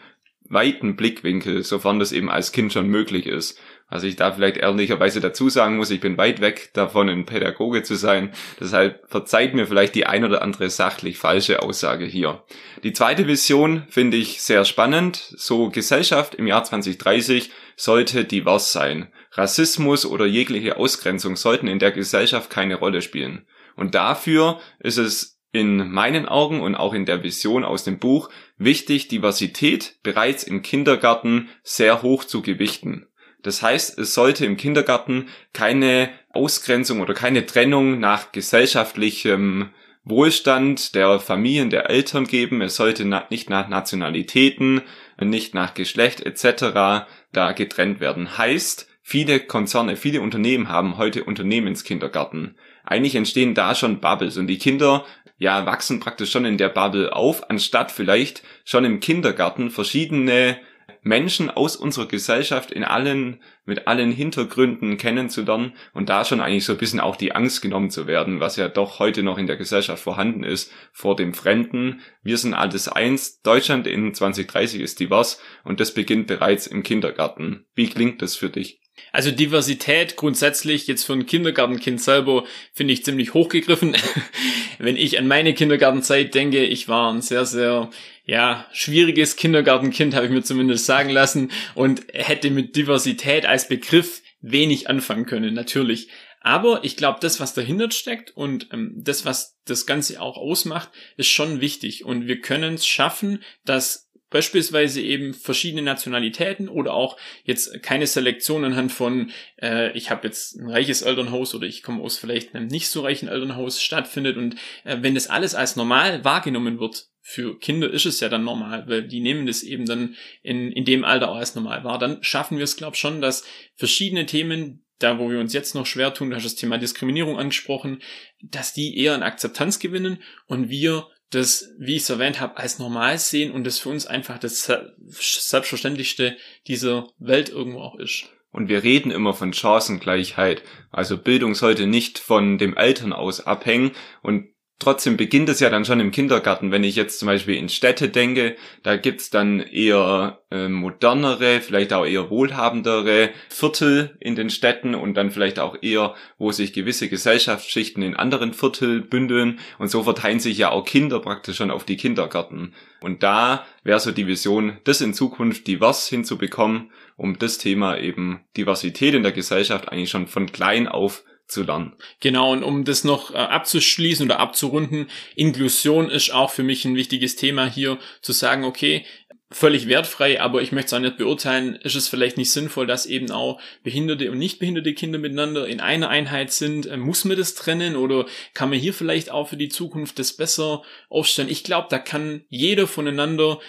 weiten 0.49 0.95
Blickwinkel, 0.95 1.63
sofern 1.63 1.99
das 1.99 2.11
eben 2.11 2.29
als 2.29 2.51
Kind 2.51 2.73
schon 2.73 2.87
möglich 2.87 3.25
ist. 3.25 3.59
Was 3.89 4.03
ich 4.03 4.15
da 4.15 4.31
vielleicht 4.31 4.57
ehrlicherweise 4.57 5.19
dazu 5.19 5.49
sagen 5.49 5.77
muss, 5.77 5.91
ich 5.91 5.99
bin 5.99 6.17
weit 6.17 6.41
weg 6.41 6.71
davon, 6.73 7.07
ein 7.07 7.25
Pädagoge 7.25 7.83
zu 7.83 7.95
sein. 7.95 8.31
Deshalb 8.59 9.07
verzeiht 9.07 9.53
mir 9.53 9.67
vielleicht 9.67 9.93
die 9.93 10.07
ein 10.07 10.25
oder 10.25 10.41
andere 10.41 10.71
sachlich 10.71 11.19
falsche 11.19 11.61
Aussage 11.61 12.05
hier. 12.05 12.43
Die 12.83 12.93
zweite 12.93 13.27
Vision 13.27 13.83
finde 13.89 14.17
ich 14.17 14.41
sehr 14.41 14.65
spannend. 14.65 15.33
So 15.37 15.69
Gesellschaft 15.69 16.33
im 16.33 16.47
Jahr 16.47 16.63
2030 16.63 17.51
sollte 17.75 18.25
divers 18.25 18.71
sein. 18.71 19.11
Rassismus 19.33 20.05
oder 20.05 20.25
jegliche 20.25 20.77
Ausgrenzung 20.77 21.35
sollten 21.35 21.67
in 21.67 21.79
der 21.79 21.91
Gesellschaft 21.91 22.49
keine 22.49 22.75
Rolle 22.75 23.03
spielen. 23.03 23.45
Und 23.75 23.93
dafür 23.93 24.59
ist 24.79 24.97
es 24.97 25.34
in 25.55 25.89
meinen 25.89 26.27
Augen 26.27 26.61
und 26.61 26.75
auch 26.75 26.93
in 26.93 27.05
der 27.05 27.23
Vision 27.23 27.63
aus 27.63 27.83
dem 27.83 27.99
Buch 27.99 28.29
wichtig, 28.57 29.07
Diversität 29.07 29.95
bereits 30.03 30.43
im 30.43 30.61
Kindergarten 30.61 31.49
sehr 31.63 32.01
hoch 32.01 32.23
zu 32.23 32.41
gewichten. 32.41 33.07
Das 33.41 33.61
heißt, 33.61 33.99
es 33.99 34.13
sollte 34.15 34.45
im 34.45 34.57
Kindergarten 34.57 35.27
keine 35.53 36.09
Ausgrenzung 36.31 37.01
oder 37.01 37.13
keine 37.13 37.45
Trennung 37.45 37.99
nach 37.99 38.31
gesellschaftlichem 38.31 39.69
Wohlstand 40.03 40.95
der 40.95 41.19
Familien, 41.19 41.69
der 41.69 41.89
Eltern 41.89 42.25
geben. 42.25 42.61
Es 42.61 42.75
sollte 42.75 43.05
nicht 43.29 43.49
nach 43.49 43.67
Nationalitäten, 43.67 44.81
nicht 45.19 45.53
nach 45.53 45.73
Geschlecht 45.73 46.25
etc. 46.25 47.07
da 47.31 47.51
getrennt 47.51 47.99
werden. 47.99 48.37
Heißt, 48.37 48.87
viele 49.01 49.39
Konzerne, 49.39 49.95
viele 49.95 50.21
Unternehmen 50.21 50.69
haben 50.69 50.97
heute 50.97 51.23
Unternehmenskindergarten. 51.23 52.55
Eigentlich 52.83 53.15
entstehen 53.15 53.55
da 53.55 53.73
schon 53.75 53.99
Bubbles 53.99 54.37
und 54.37 54.47
die 54.47 54.59
Kinder 54.59 55.05
ja, 55.37 55.65
wachsen 55.65 55.99
praktisch 55.99 56.31
schon 56.31 56.45
in 56.45 56.57
der 56.57 56.69
Bubble 56.69 57.13
auf, 57.13 57.49
anstatt 57.49 57.91
vielleicht 57.91 58.43
schon 58.63 58.85
im 58.85 58.99
Kindergarten 58.99 59.69
verschiedene 59.69 60.57
Menschen 61.01 61.51
aus 61.51 61.75
unserer 61.75 62.07
Gesellschaft 62.07 62.71
in 62.71 62.83
allen, 62.83 63.39
mit 63.65 63.87
allen 63.87 64.11
Hintergründen 64.11 64.97
kennenzulernen 64.97 65.73
und 65.93 66.09
da 66.09 66.25
schon 66.25 66.41
eigentlich 66.41 66.65
so 66.65 66.73
ein 66.73 66.79
bisschen 66.79 66.99
auch 66.99 67.15
die 67.15 67.33
Angst 67.33 67.61
genommen 67.61 67.91
zu 67.91 68.07
werden, 68.07 68.39
was 68.39 68.55
ja 68.55 68.69
doch 68.69 68.97
heute 68.97 69.21
noch 69.21 69.37
in 69.37 69.45
der 69.45 69.55
Gesellschaft 69.55 70.01
vorhanden 70.01 70.43
ist, 70.43 70.71
vor 70.91 71.15
dem 71.15 71.35
Fremden. 71.35 72.01
Wir 72.23 72.37
sind 72.37 72.55
alles 72.55 72.87
eins. 72.87 73.41
Deutschland 73.41 73.85
in 73.85 74.15
2030 74.15 74.81
ist 74.81 74.99
divers 74.99 75.39
und 75.63 75.79
das 75.79 75.93
beginnt 75.93 76.25
bereits 76.25 76.65
im 76.65 76.81
Kindergarten. 76.81 77.65
Wie 77.75 77.87
klingt 77.87 78.23
das 78.23 78.35
für 78.35 78.49
dich? 78.49 78.79
Also 79.11 79.31
Diversität 79.31 80.15
grundsätzlich 80.15 80.87
jetzt 80.87 81.05
für 81.05 81.13
ein 81.13 81.25
Kindergartenkind 81.25 82.01
selber 82.01 82.43
finde 82.73 82.93
ich 82.93 83.05
ziemlich 83.05 83.33
hochgegriffen. 83.33 83.95
Wenn 84.77 84.97
ich 84.97 85.17
an 85.17 85.27
meine 85.27 85.53
Kindergartenzeit 85.53 86.33
denke, 86.35 86.65
ich 86.65 86.87
war 86.87 87.13
ein 87.13 87.21
sehr, 87.21 87.45
sehr 87.45 87.89
ja, 88.25 88.67
schwieriges 88.73 89.35
Kindergartenkind, 89.35 90.15
habe 90.15 90.25
ich 90.25 90.31
mir 90.31 90.43
zumindest 90.43 90.85
sagen 90.85 91.09
lassen, 91.09 91.51
und 91.75 92.03
hätte 92.11 92.49
mit 92.49 92.75
Diversität 92.75 93.45
als 93.45 93.67
Begriff 93.67 94.21
wenig 94.41 94.89
anfangen 94.89 95.25
können, 95.25 95.53
natürlich. 95.53 96.09
Aber 96.41 96.83
ich 96.83 96.95
glaube, 96.95 97.17
das, 97.21 97.39
was 97.39 97.55
dahinter 97.55 97.89
steckt 97.89 98.29
und 98.37 98.67
ähm, 98.71 98.93
das, 98.97 99.25
was 99.25 99.57
das 99.65 99.87
Ganze 99.87 100.21
auch 100.21 100.37
ausmacht, 100.37 100.89
ist 101.17 101.29
schon 101.29 101.59
wichtig. 101.59 102.05
Und 102.05 102.27
wir 102.27 102.39
können 102.39 102.75
es 102.75 102.85
schaffen, 102.85 103.41
dass 103.65 104.04
beispielsweise 104.35 104.99
eben 104.99 105.33
verschiedene 105.33 105.81
Nationalitäten 105.81 106.67
oder 106.67 106.93
auch 106.93 107.15
jetzt 107.45 107.81
keine 107.81 108.05
Selektion 108.05 108.65
anhand 108.65 108.91
von, 108.91 109.31
äh, 109.61 109.97
ich 109.97 110.11
habe 110.11 110.27
jetzt 110.27 110.57
ein 110.57 110.69
reiches 110.69 111.03
Elternhaus 111.03 111.55
oder 111.55 111.65
ich 111.65 111.83
komme 111.83 112.03
aus 112.03 112.17
vielleicht 112.17 112.53
einem 112.53 112.67
nicht 112.67 112.89
so 112.89 112.99
reichen 112.99 113.29
Elternhaus 113.29 113.81
stattfindet 113.81 114.35
und 114.35 114.55
äh, 114.83 114.97
wenn 114.99 115.15
das 115.15 115.27
alles 115.27 115.55
als 115.55 115.77
normal 115.77 116.25
wahrgenommen 116.25 116.81
wird, 116.81 117.07
für 117.21 117.57
Kinder 117.57 117.89
ist 117.89 118.05
es 118.05 118.19
ja 118.19 118.27
dann 118.27 118.43
normal, 118.43 118.83
weil 118.89 119.07
die 119.07 119.21
nehmen 119.21 119.47
das 119.47 119.63
eben 119.63 119.85
dann 119.85 120.17
in, 120.43 120.69
in 120.73 120.83
dem 120.83 121.05
Alter 121.05 121.31
auch 121.31 121.37
als 121.37 121.55
normal 121.55 121.85
wahr. 121.85 121.97
Dann 121.97 122.21
schaffen 122.21 122.57
wir 122.57 122.65
es, 122.65 122.75
glaube 122.75 122.95
ich, 122.95 122.99
schon, 122.99 123.21
dass 123.21 123.45
verschiedene 123.77 124.25
Themen, 124.25 124.83
da 124.99 125.17
wo 125.17 125.29
wir 125.29 125.39
uns 125.39 125.53
jetzt 125.53 125.75
noch 125.75 125.85
schwer 125.85 126.13
tun, 126.13 126.29
du 126.29 126.35
hast 126.35 126.43
das 126.43 126.55
Thema 126.55 126.77
Diskriminierung 126.77 127.39
angesprochen, 127.39 128.01
dass 128.41 128.73
die 128.73 128.97
eher 128.97 129.13
an 129.13 129.23
Akzeptanz 129.23 129.79
gewinnen 129.79 130.21
und 130.45 130.69
wir 130.69 131.07
das, 131.29 131.69
wie 131.77 131.95
ich 131.95 132.03
es 132.03 132.09
erwähnt 132.09 132.39
habe, 132.39 132.57
als 132.57 132.79
normal 132.79 133.17
sehen 133.17 133.51
und 133.51 133.65
das 133.65 133.79
für 133.79 133.89
uns 133.89 134.05
einfach 134.05 134.37
das 134.37 134.71
Selbstverständlichste 135.09 136.37
dieser 136.67 137.07
Welt 137.17 137.49
irgendwo 137.49 137.79
auch 137.79 137.95
ist. 137.95 138.29
Und 138.51 138.69
wir 138.69 138.83
reden 138.83 139.11
immer 139.11 139.33
von 139.33 139.51
Chancengleichheit. 139.51 140.63
Also 140.89 141.17
Bildung 141.17 141.55
sollte 141.55 141.87
nicht 141.87 142.19
von 142.19 142.57
dem 142.57 142.77
Eltern 142.77 143.11
aus 143.11 143.41
abhängen. 143.41 143.91
Und 144.21 144.54
trotzdem 144.79 145.17
beginnt 145.17 145.49
es 145.49 145.59
ja 145.59 145.69
dann 145.69 145.85
schon 145.85 145.99
im 145.99 146.11
Kindergarten. 146.11 146.71
Wenn 146.71 146.83
ich 146.83 146.95
jetzt 146.95 147.19
zum 147.19 147.27
Beispiel 147.27 147.55
in 147.55 147.69
Städte 147.69 148.09
denke, 148.09 148.55
da 148.83 148.97
gibt's 148.97 149.29
dann 149.29 149.59
eher 149.59 150.39
äh, 150.51 150.67
modernere, 150.67 151.61
vielleicht 151.61 151.93
auch 151.93 152.05
eher 152.05 152.29
wohlhabendere 152.29 153.29
Viertel 153.49 154.17
in 154.19 154.35
den 154.35 154.49
Städten 154.49 154.93
und 154.93 155.15
dann 155.15 155.31
vielleicht 155.31 155.59
auch 155.59 155.77
eher, 155.81 156.15
wo 156.37 156.51
sich 156.51 156.73
gewisse 156.73 157.09
Gesellschaftsschichten 157.09 158.03
in 158.03 158.15
anderen 158.15 158.53
Viertel 158.53 159.01
bündeln. 159.01 159.59
Und 159.79 159.89
so 159.89 160.03
verteilen 160.03 160.39
sich 160.39 160.57
ja 160.57 160.71
auch 160.71 160.85
Kinder 160.85 161.19
praktisch 161.19 161.57
schon 161.57 161.71
auf 161.71 161.85
die 161.85 161.97
Kindergärten. 161.97 162.73
Und 163.01 163.23
da 163.23 163.65
wäre 163.83 163.99
so 163.99 164.11
die 164.11 164.27
Vision, 164.27 164.77
das 164.83 165.01
in 165.01 165.13
Zukunft 165.13 165.67
divers 165.67 166.07
hinzubekommen, 166.07 166.91
um 167.15 167.39
das 167.39 167.57
Thema 167.57 167.97
eben 167.97 168.41
Diversität 168.57 169.13
in 169.13 169.23
der 169.23 169.31
Gesellschaft 169.31 169.89
eigentlich 169.89 170.09
schon 170.09 170.27
von 170.27 170.51
klein 170.51 170.87
auf 170.87 171.23
zu 171.47 171.63
lernen. 171.63 171.93
Genau, 172.19 172.51
und 172.51 172.63
um 172.63 172.85
das 172.85 173.03
noch 173.03 173.31
äh, 173.31 173.37
abzuschließen 173.37 174.25
oder 174.25 174.39
abzurunden, 174.39 175.07
Inklusion 175.35 176.09
ist 176.09 176.33
auch 176.33 176.51
für 176.51 176.63
mich 176.63 176.85
ein 176.85 176.95
wichtiges 176.95 177.35
Thema 177.35 177.69
hier, 177.69 177.99
zu 178.21 178.31
sagen, 178.31 178.63
okay, 178.63 179.05
völlig 179.51 179.87
wertfrei, 179.87 180.41
aber 180.41 180.61
ich 180.61 180.71
möchte 180.71 180.87
es 180.87 180.93
auch 180.93 180.99
nicht 180.99 181.17
beurteilen, 181.17 181.75
ist 181.75 181.95
es 181.95 182.07
vielleicht 182.07 182.37
nicht 182.37 182.51
sinnvoll, 182.51 182.87
dass 182.87 183.05
eben 183.05 183.31
auch 183.31 183.61
behinderte 183.83 184.31
und 184.31 184.37
nicht 184.37 184.59
behinderte 184.59 184.93
Kinder 184.93 185.19
miteinander 185.19 185.67
in 185.67 185.79
einer 185.79 186.09
Einheit 186.09 186.51
sind. 186.51 186.87
Äh, 186.87 186.97
muss 186.97 187.25
man 187.25 187.37
das 187.37 187.53
trennen 187.53 187.95
oder 187.95 188.25
kann 188.53 188.69
man 188.69 188.79
hier 188.79 188.93
vielleicht 188.93 189.31
auch 189.31 189.49
für 189.49 189.57
die 189.57 189.69
Zukunft 189.69 190.19
das 190.19 190.33
besser 190.33 190.83
aufstellen? 191.09 191.49
Ich 191.49 191.63
glaube, 191.63 191.87
da 191.89 191.99
kann 191.99 192.43
jeder 192.49 192.87
voneinander 192.87 193.59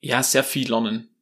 ja 0.00 0.22
sehr 0.22 0.44
viel 0.44 0.68
lernen. 0.68 1.15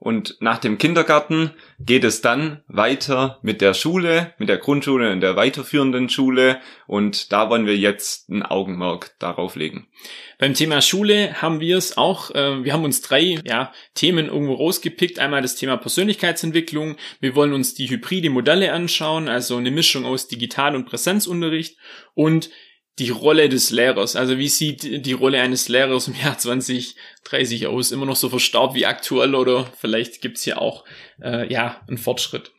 Und 0.00 0.36
nach 0.38 0.58
dem 0.58 0.78
Kindergarten 0.78 1.50
geht 1.80 2.04
es 2.04 2.20
dann 2.20 2.62
weiter 2.68 3.40
mit 3.42 3.60
der 3.60 3.74
Schule, 3.74 4.32
mit 4.38 4.48
der 4.48 4.58
Grundschule 4.58 5.10
und 5.10 5.20
der 5.20 5.34
weiterführenden 5.34 6.08
Schule. 6.08 6.60
Und 6.86 7.32
da 7.32 7.50
wollen 7.50 7.66
wir 7.66 7.76
jetzt 7.76 8.28
ein 8.28 8.44
Augenmerk 8.44 9.16
darauf 9.18 9.56
legen. 9.56 9.88
Beim 10.38 10.54
Thema 10.54 10.82
Schule 10.82 11.42
haben 11.42 11.58
wir 11.58 11.76
es 11.76 11.96
auch, 11.96 12.30
äh, 12.30 12.62
wir 12.62 12.72
haben 12.72 12.84
uns 12.84 13.02
drei 13.02 13.40
ja, 13.44 13.72
Themen 13.94 14.26
irgendwo 14.26 14.54
rausgepickt. 14.54 15.18
Einmal 15.18 15.42
das 15.42 15.56
Thema 15.56 15.76
Persönlichkeitsentwicklung. 15.76 16.96
Wir 17.18 17.34
wollen 17.34 17.52
uns 17.52 17.74
die 17.74 17.90
hybride 17.90 18.30
Modelle 18.30 18.72
anschauen, 18.72 19.28
also 19.28 19.56
eine 19.56 19.72
Mischung 19.72 20.04
aus 20.04 20.28
Digital- 20.28 20.76
und 20.76 20.86
Präsenzunterricht. 20.86 21.76
Und 22.14 22.50
die 22.98 23.10
Rolle 23.10 23.48
des 23.48 23.70
Lehrers. 23.70 24.16
Also 24.16 24.38
wie 24.38 24.48
sieht 24.48 25.06
die 25.06 25.12
Rolle 25.12 25.40
eines 25.40 25.68
Lehrers 25.68 26.08
im 26.08 26.14
Jahr 26.14 26.38
2030 26.38 27.66
aus? 27.66 27.92
Immer 27.92 28.06
noch 28.06 28.16
so 28.16 28.28
verstaubt 28.28 28.74
wie 28.74 28.86
aktuell 28.86 29.34
oder 29.34 29.70
vielleicht 29.78 30.20
gibt's 30.20 30.42
hier 30.42 30.60
auch 30.60 30.84
äh, 31.22 31.50
ja 31.52 31.80
einen 31.88 31.98
Fortschritt. 31.98 32.52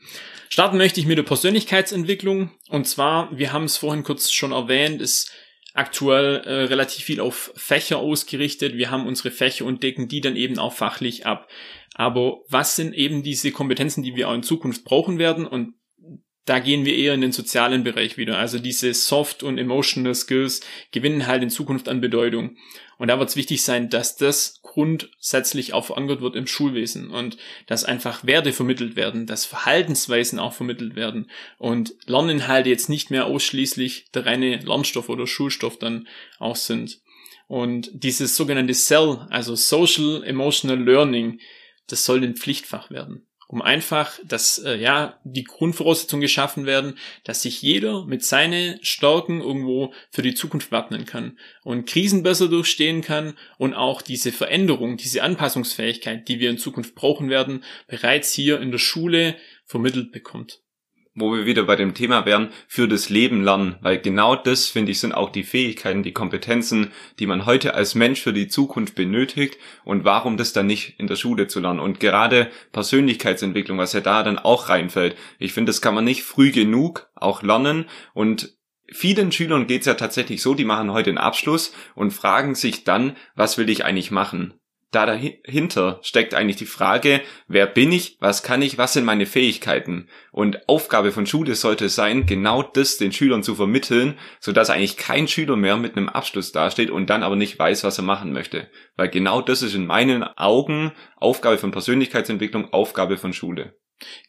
Starten 0.50 0.78
möchte 0.78 1.00
ich 1.00 1.06
mit 1.06 1.18
der 1.18 1.24
Persönlichkeitsentwicklung. 1.24 2.52
Und 2.70 2.88
zwar, 2.88 3.30
wir 3.38 3.54
haben 3.54 3.66
es 3.66 3.78
vorhin 3.78 4.04
kurz 4.04 4.32
schon 4.32 4.52
erwähnt, 4.52 5.02
ist 5.02 5.32
aktuell 5.74 6.38
äh, 6.46 6.64
relativ 6.64 7.06
viel 7.06 7.20
auf 7.20 7.54
Fächer 7.56 7.98
ausgerichtet. 7.98 8.76
Wir 8.76 8.90
haben 8.90 9.06
unsere 9.06 9.32
Fächer 9.32 9.66
und 9.66 9.84
decken 9.84 10.08
die 10.08 10.22
dann 10.22 10.36
eben 10.36 10.58
auch 10.58 10.74
fachlich 10.74 11.26
ab. 11.26 11.48
Aber 11.94 12.40
was 12.50 12.76
sind 12.76 12.94
eben 12.94 13.24
diese 13.24 13.52
Kompetenzen, 13.52 14.04
die 14.04 14.16
wir 14.16 14.30
auch 14.30 14.34
in 14.34 14.44
Zukunft 14.44 14.84
brauchen 14.86 15.20
werden? 15.20 15.46
Und 15.46 15.74
da 16.50 16.58
gehen 16.58 16.84
wir 16.84 16.96
eher 16.96 17.14
in 17.14 17.22
den 17.22 17.32
sozialen 17.32 17.84
Bereich 17.84 18.18
wieder. 18.18 18.40
Also 18.40 18.58
diese 18.58 18.92
Soft- 18.96 19.44
und 19.44 19.60
Emotional 19.60 20.16
Skills 20.16 20.62
gewinnen 20.92 21.28
halt 21.28 21.44
in 21.44 21.52
Zukunft 21.52 21.88
an 21.88 22.02
Bedeutung. 22.02 22.58
Und 22.98 23.10
da 23.10 23.20
wird 23.20 23.30
es 23.30 23.36
wichtig 23.36 23.62
sein, 23.62 23.92
dass 23.92 24.16
das 24.16 24.60
grundsätzlich 24.64 25.74
auch 25.74 25.86
verankert 25.86 26.22
wird 26.22 26.36
im 26.36 26.48
Schulwesen 26.48 27.12
und 27.12 27.38
dass 27.68 27.86
einfach 27.86 28.26
Werte 28.26 28.52
vermittelt 28.52 28.96
werden, 28.96 29.28
dass 29.28 29.46
Verhaltensweisen 29.46 30.40
auch 30.40 30.54
vermittelt 30.54 30.96
werden 30.96 31.30
und 31.60 31.94
Lerninhalte 32.08 32.70
jetzt 32.70 32.90
nicht 32.90 33.12
mehr 33.12 33.28
ausschließlich 33.28 34.10
der 34.12 34.26
reine 34.26 34.58
Lernstoff 34.58 35.08
oder 35.08 35.28
Schulstoff 35.28 35.78
dann 35.78 36.08
auch 36.40 36.56
sind. 36.56 37.00
Und 37.48 37.92
dieses 37.94 38.36
sogenannte 38.36 38.74
CEL, 38.74 39.28
also 39.30 39.54
Social 39.54 40.24
Emotional 40.24 40.84
Learning, 40.84 41.40
das 41.86 42.06
soll 42.06 42.24
ein 42.24 42.36
Pflichtfach 42.36 42.90
werden 42.90 43.29
um 43.52 43.64
einfach, 43.64 44.20
dass 44.24 44.60
äh, 44.60 44.76
ja 44.76 45.20
die 45.24 45.44
Grundvoraussetzungen 45.44 46.22
geschaffen 46.22 46.68
werden, 46.68 47.00
dass 47.24 47.42
sich 47.42 47.64
jeder 47.64 48.06
mit 48.06 48.24
seinen 48.24 48.78
Stärken 48.84 49.42
irgendwo 49.42 49.92
für 50.12 50.22
die 50.22 50.36
Zukunft 50.36 50.72
wappnen 50.72 51.06
kann 51.06 51.40
und 51.64 51.90
Krisen 51.90 52.22
besser 52.22 52.48
durchstehen 52.48 53.02
kann 53.02 53.34
und 53.58 53.74
auch 53.74 54.04
diese 54.04 54.32
Veränderung, 54.32 54.98
diese 54.98 55.24
Anpassungsfähigkeit, 55.24 56.28
die 56.28 56.40
wir 56.40 56.52
in 56.52 56.60
Zukunft 56.60 56.94
brauchen 56.94 57.32
werden, 57.32 57.64
bereits 57.88 58.32
hier 58.34 58.62
in 58.62 58.70
der 58.70 58.78
Schule 58.78 59.36
vermittelt 59.66 60.12
bekommt 60.12 60.62
wo 61.20 61.34
wir 61.34 61.46
wieder 61.46 61.64
bei 61.64 61.76
dem 61.76 61.94
Thema 61.94 62.26
wären, 62.26 62.50
für 62.68 62.88
das 62.88 63.10
Leben 63.10 63.44
lernen, 63.44 63.76
weil 63.82 64.00
genau 64.00 64.36
das, 64.36 64.68
finde 64.68 64.92
ich, 64.92 65.00
sind 65.00 65.14
auch 65.14 65.30
die 65.30 65.44
Fähigkeiten, 65.44 66.04
die 66.04 66.14
Kompetenzen, 66.14 66.92
die 67.20 67.28
man 67.28 67.46
heute 67.46 67.74
als 67.74 67.96
Mensch 67.96 68.22
für 68.22 68.34
die 68.34 68.48
Zukunft 68.48 68.96
benötigt 68.96 69.58
und 69.84 70.06
warum 70.06 70.38
das 70.38 70.54
dann 70.54 70.68
nicht 70.68 71.00
in 71.00 71.08
der 71.08 71.16
Schule 71.16 71.48
zu 71.48 71.60
lernen 71.60 71.80
und 71.80 72.00
gerade 72.00 72.50
Persönlichkeitsentwicklung, 72.72 73.78
was 73.78 73.94
ja 73.94 74.02
da 74.02 74.24
dann 74.24 74.40
auch 74.40 74.70
reinfällt. 74.70 75.16
Ich 75.38 75.54
finde, 75.54 75.70
das 75.70 75.82
kann 75.82 75.96
man 75.96 76.06
nicht 76.06 76.24
früh 76.24 76.52
genug 76.52 77.10
auch 77.16 77.44
lernen 77.44 77.86
und 78.14 78.58
Vielen 78.92 79.32
Schülern 79.32 79.68
geht's 79.68 79.86
ja 79.86 79.94
tatsächlich 79.94 80.42
so, 80.42 80.56
die 80.56 80.66
machen 80.66 80.92
heute 80.92 81.12
einen 81.12 81.20
Abschluss 81.20 81.74
und 81.94 82.12
fragen 82.12 82.56
sich 82.56 82.86
dann, 82.86 83.16
was 83.36 83.60
will 83.60 83.70
ich 83.70 83.86
eigentlich 83.86 84.10
machen? 84.10 84.56
Da 84.92 85.06
dahinter 85.06 86.00
steckt 86.02 86.34
eigentlich 86.34 86.56
die 86.56 86.66
Frage, 86.66 87.22
wer 87.48 87.68
bin 87.68 87.92
ich, 87.92 88.18
was 88.20 88.42
kann 88.42 88.62
ich, 88.62 88.78
was 88.78 88.94
sind 88.94 89.06
meine 89.06 89.26
Fähigkeiten? 89.26 90.10
Und 90.32 90.68
Aufgabe 90.68 91.12
von 91.12 91.28
Schule 91.28 91.56
sollte 91.56 91.90
sein, 91.90 92.26
genau 92.26 92.64
das 92.64 92.98
den 92.98 93.12
Schülern 93.12 93.44
zu 93.44 93.56
vermitteln, 93.56 94.18
sodass 94.40 94.70
eigentlich 94.70 94.98
kein 94.98 95.28
Schüler 95.28 95.56
mehr 95.56 95.78
mit 95.78 95.96
einem 95.96 96.10
Abschluss 96.10 96.52
dasteht 96.52 96.90
und 96.90 97.10
dann 97.10 97.24
aber 97.24 97.36
nicht 97.36 97.60
weiß, 97.60 97.84
was 97.84 98.00
er 98.00 98.04
machen 98.04 98.34
möchte. 98.34 98.70
Weil 98.96 99.10
genau 99.10 99.42
das 99.42 99.62
ist 99.62 99.76
in 99.76 99.86
meinen 99.86 100.24
Augen 100.24 100.92
Aufgabe 101.18 101.58
von 101.58 101.72
Persönlichkeitsentwicklung, 101.72 102.74
Aufgabe 102.74 103.18
von 103.18 103.34
Schule. 103.34 103.76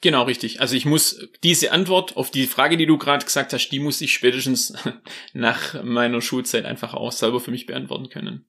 Genau, 0.01 0.25
richtig. 0.25 0.61
Also 0.61 0.75
ich 0.75 0.85
muss 0.85 1.29
diese 1.45 1.73
Antwort 1.73 2.17
auf 2.17 2.31
die 2.31 2.47
Frage, 2.47 2.77
die 2.77 2.87
du 2.87 2.99
gerade 2.99 3.25
gesagt 3.25 3.53
hast, 3.53 3.69
die 3.69 3.79
muss 3.79 4.01
ich 4.01 4.13
spätestens 4.13 4.75
nach 5.33 5.83
meiner 5.85 6.21
Schulzeit 6.21 6.65
einfach 6.65 6.95
auch 6.95 7.13
selber 7.13 7.41
für 7.41 7.51
mich 7.51 7.67
beantworten 7.67 8.09
können. 8.09 8.47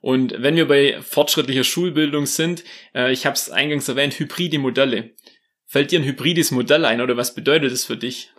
Und 0.00 0.34
wenn 0.38 0.56
wir 0.56 0.66
bei 0.66 1.00
fortschrittlicher 1.02 1.64
Schulbildung 1.64 2.26
sind, 2.26 2.64
äh, 2.94 3.12
ich 3.12 3.26
habe 3.26 3.34
es 3.34 3.50
eingangs 3.50 3.88
erwähnt, 3.88 4.18
hybride 4.18 4.58
Modelle. 4.58 5.10
Fällt 5.66 5.92
dir 5.92 6.00
ein 6.00 6.04
hybrides 6.04 6.50
Modell 6.50 6.84
ein 6.84 7.00
oder 7.00 7.16
was 7.16 7.34
bedeutet 7.34 7.72
es 7.72 7.84
für 7.84 7.96
dich? 7.96 8.32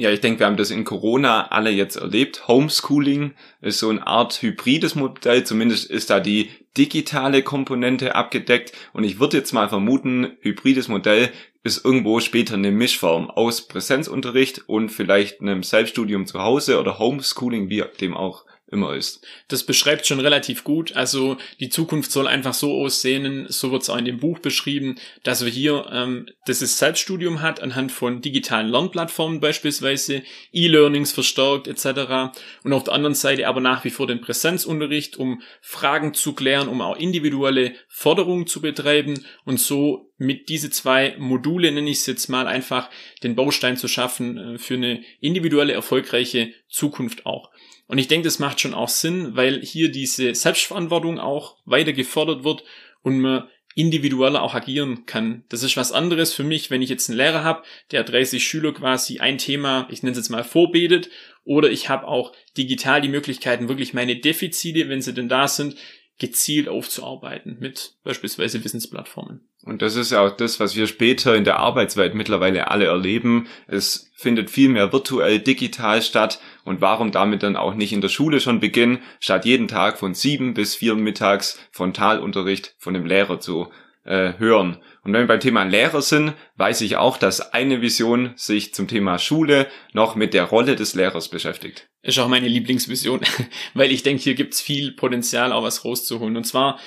Ja, 0.00 0.12
ich 0.12 0.20
denke, 0.20 0.38
wir 0.38 0.46
haben 0.46 0.56
das 0.56 0.70
in 0.70 0.84
Corona 0.84 1.48
alle 1.48 1.70
jetzt 1.70 1.96
erlebt. 1.96 2.46
Homeschooling 2.46 3.34
ist 3.60 3.80
so 3.80 3.88
eine 3.88 4.06
Art 4.06 4.40
hybrides 4.40 4.94
Modell, 4.94 5.42
zumindest 5.42 5.90
ist 5.90 6.10
da 6.10 6.20
die 6.20 6.50
digitale 6.76 7.42
Komponente 7.42 8.14
abgedeckt. 8.14 8.72
Und 8.92 9.02
ich 9.02 9.18
würde 9.18 9.38
jetzt 9.38 9.52
mal 9.52 9.68
vermuten, 9.68 10.36
hybrides 10.40 10.86
Modell 10.86 11.30
ist 11.64 11.84
irgendwo 11.84 12.20
später 12.20 12.54
eine 12.54 12.70
Mischform 12.70 13.28
aus 13.28 13.66
Präsenzunterricht 13.66 14.68
und 14.68 14.90
vielleicht 14.90 15.40
einem 15.40 15.64
Selbststudium 15.64 16.26
zu 16.26 16.40
Hause 16.40 16.78
oder 16.78 17.00
Homeschooling, 17.00 17.68
wie 17.68 17.82
dem 18.00 18.16
auch 18.16 18.44
immer 18.70 18.94
ist. 18.94 19.26
Das 19.48 19.64
beschreibt 19.64 20.06
schon 20.06 20.20
relativ 20.20 20.64
gut. 20.64 20.94
Also 20.94 21.36
die 21.60 21.68
Zukunft 21.68 22.10
soll 22.10 22.26
einfach 22.26 22.54
so 22.54 22.74
aussehen, 22.80 23.46
so 23.48 23.72
wird 23.72 23.82
es 23.82 23.90
auch 23.90 23.96
in 23.96 24.04
dem 24.04 24.18
Buch 24.18 24.38
beschrieben, 24.38 24.96
dass 25.22 25.44
wir 25.44 25.50
hier 25.50 25.86
ähm, 25.90 26.26
das 26.46 26.58
Selbststudium 26.58 27.40
hat 27.40 27.60
anhand 27.60 27.92
von 27.92 28.20
digitalen 28.20 28.68
Lernplattformen 28.68 29.40
beispielsweise, 29.40 30.22
E-Learnings 30.52 31.12
verstärkt 31.12 31.66
etc. 31.66 32.32
Und 32.64 32.72
auf 32.72 32.84
der 32.84 32.94
anderen 32.94 33.14
Seite 33.14 33.46
aber 33.46 33.60
nach 33.60 33.84
wie 33.84 33.90
vor 33.90 34.06
den 34.06 34.20
Präsenzunterricht, 34.20 35.16
um 35.16 35.42
Fragen 35.60 36.14
zu 36.14 36.34
klären, 36.34 36.68
um 36.68 36.80
auch 36.80 36.96
individuelle 36.96 37.74
Forderungen 37.88 38.46
zu 38.46 38.60
betreiben 38.60 39.24
und 39.44 39.60
so 39.60 40.07
mit 40.18 40.48
diese 40.48 40.70
zwei 40.70 41.14
Module, 41.18 41.72
nenne 41.72 41.90
ich 41.90 41.98
es 41.98 42.06
jetzt 42.06 42.28
mal, 42.28 42.46
einfach 42.46 42.90
den 43.22 43.36
Baustein 43.36 43.76
zu 43.76 43.88
schaffen 43.88 44.36
äh, 44.36 44.58
für 44.58 44.74
eine 44.74 45.02
individuelle, 45.20 45.72
erfolgreiche 45.72 46.52
Zukunft 46.68 47.24
auch. 47.24 47.50
Und 47.86 47.98
ich 47.98 48.08
denke, 48.08 48.26
das 48.26 48.38
macht 48.38 48.60
schon 48.60 48.74
auch 48.74 48.88
Sinn, 48.88 49.34
weil 49.34 49.62
hier 49.62 49.90
diese 49.90 50.34
Selbstverantwortung 50.34 51.18
auch 51.18 51.56
weiter 51.64 51.94
gefordert 51.94 52.44
wird 52.44 52.62
und 53.02 53.20
man 53.20 53.48
individueller 53.74 54.42
auch 54.42 54.54
agieren 54.54 55.06
kann. 55.06 55.44
Das 55.48 55.62
ist 55.62 55.76
was 55.76 55.92
anderes 55.92 56.34
für 56.34 56.42
mich, 56.42 56.68
wenn 56.68 56.82
ich 56.82 56.90
jetzt 56.90 57.08
einen 57.08 57.16
Lehrer 57.16 57.44
habe, 57.44 57.62
der 57.92 58.02
30 58.02 58.42
Schüler 58.42 58.74
quasi 58.74 59.20
ein 59.20 59.38
Thema, 59.38 59.86
ich 59.90 60.02
nenne 60.02 60.12
es 60.12 60.18
jetzt 60.18 60.30
mal 60.30 60.42
vorbetet, 60.42 61.10
oder 61.44 61.70
ich 61.70 61.88
habe 61.88 62.06
auch 62.06 62.32
digital 62.58 63.00
die 63.00 63.08
Möglichkeiten, 63.08 63.68
wirklich 63.68 63.94
meine 63.94 64.16
Defizite, 64.16 64.88
wenn 64.88 65.00
sie 65.00 65.14
denn 65.14 65.28
da 65.28 65.46
sind, 65.48 65.76
gezielt 66.18 66.68
aufzuarbeiten 66.68 67.58
mit 67.60 67.94
beispielsweise 68.02 68.62
Wissensplattformen. 68.64 69.40
Und 69.64 69.82
das 69.82 69.96
ist 69.96 70.12
ja 70.12 70.24
auch 70.24 70.36
das, 70.36 70.60
was 70.60 70.76
wir 70.76 70.86
später 70.86 71.36
in 71.36 71.44
der 71.44 71.58
Arbeitswelt 71.58 72.14
mittlerweile 72.14 72.70
alle 72.70 72.86
erleben. 72.86 73.46
Es 73.66 74.10
findet 74.14 74.50
viel 74.50 74.68
mehr 74.68 74.92
virtuell, 74.92 75.38
digital 75.38 76.02
statt. 76.02 76.40
Und 76.64 76.80
warum 76.80 77.12
damit 77.12 77.42
dann 77.42 77.56
auch 77.56 77.74
nicht 77.74 77.92
in 77.92 78.00
der 78.00 78.08
Schule 78.08 78.40
schon 78.40 78.60
beginnen, 78.60 78.98
statt 79.20 79.44
jeden 79.44 79.68
Tag 79.68 79.98
von 79.98 80.14
sieben 80.14 80.54
bis 80.54 80.74
vier 80.74 80.94
mittags 80.94 81.58
Frontalunterricht 81.70 82.74
von 82.78 82.94
dem 82.94 83.06
Lehrer 83.06 83.40
zu 83.40 83.68
äh, 84.08 84.32
hören? 84.38 84.78
Und 85.04 85.12
wenn 85.12 85.22
wir 85.22 85.28
beim 85.28 85.40
Thema 85.40 85.62
Lehrer 85.64 86.02
sind, 86.02 86.34
weiß 86.56 86.80
ich 86.80 86.96
auch, 86.96 87.16
dass 87.16 87.52
eine 87.52 87.80
Vision 87.80 88.32
sich 88.36 88.74
zum 88.74 88.88
Thema 88.88 89.18
Schule 89.18 89.68
noch 89.92 90.16
mit 90.16 90.34
der 90.34 90.44
Rolle 90.44 90.76
des 90.76 90.94
Lehrers 90.94 91.28
beschäftigt. 91.28 91.88
Ist 92.02 92.18
auch 92.18 92.28
meine 92.28 92.48
Lieblingsvision, 92.48 93.20
weil 93.74 93.92
ich 93.92 94.02
denke, 94.02 94.22
hier 94.22 94.34
gibt's 94.34 94.60
viel 94.60 94.92
Potenzial, 94.92 95.52
auch 95.52 95.62
was 95.62 95.84
rauszuholen. 95.84 96.36
Und 96.36 96.44
zwar 96.44 96.78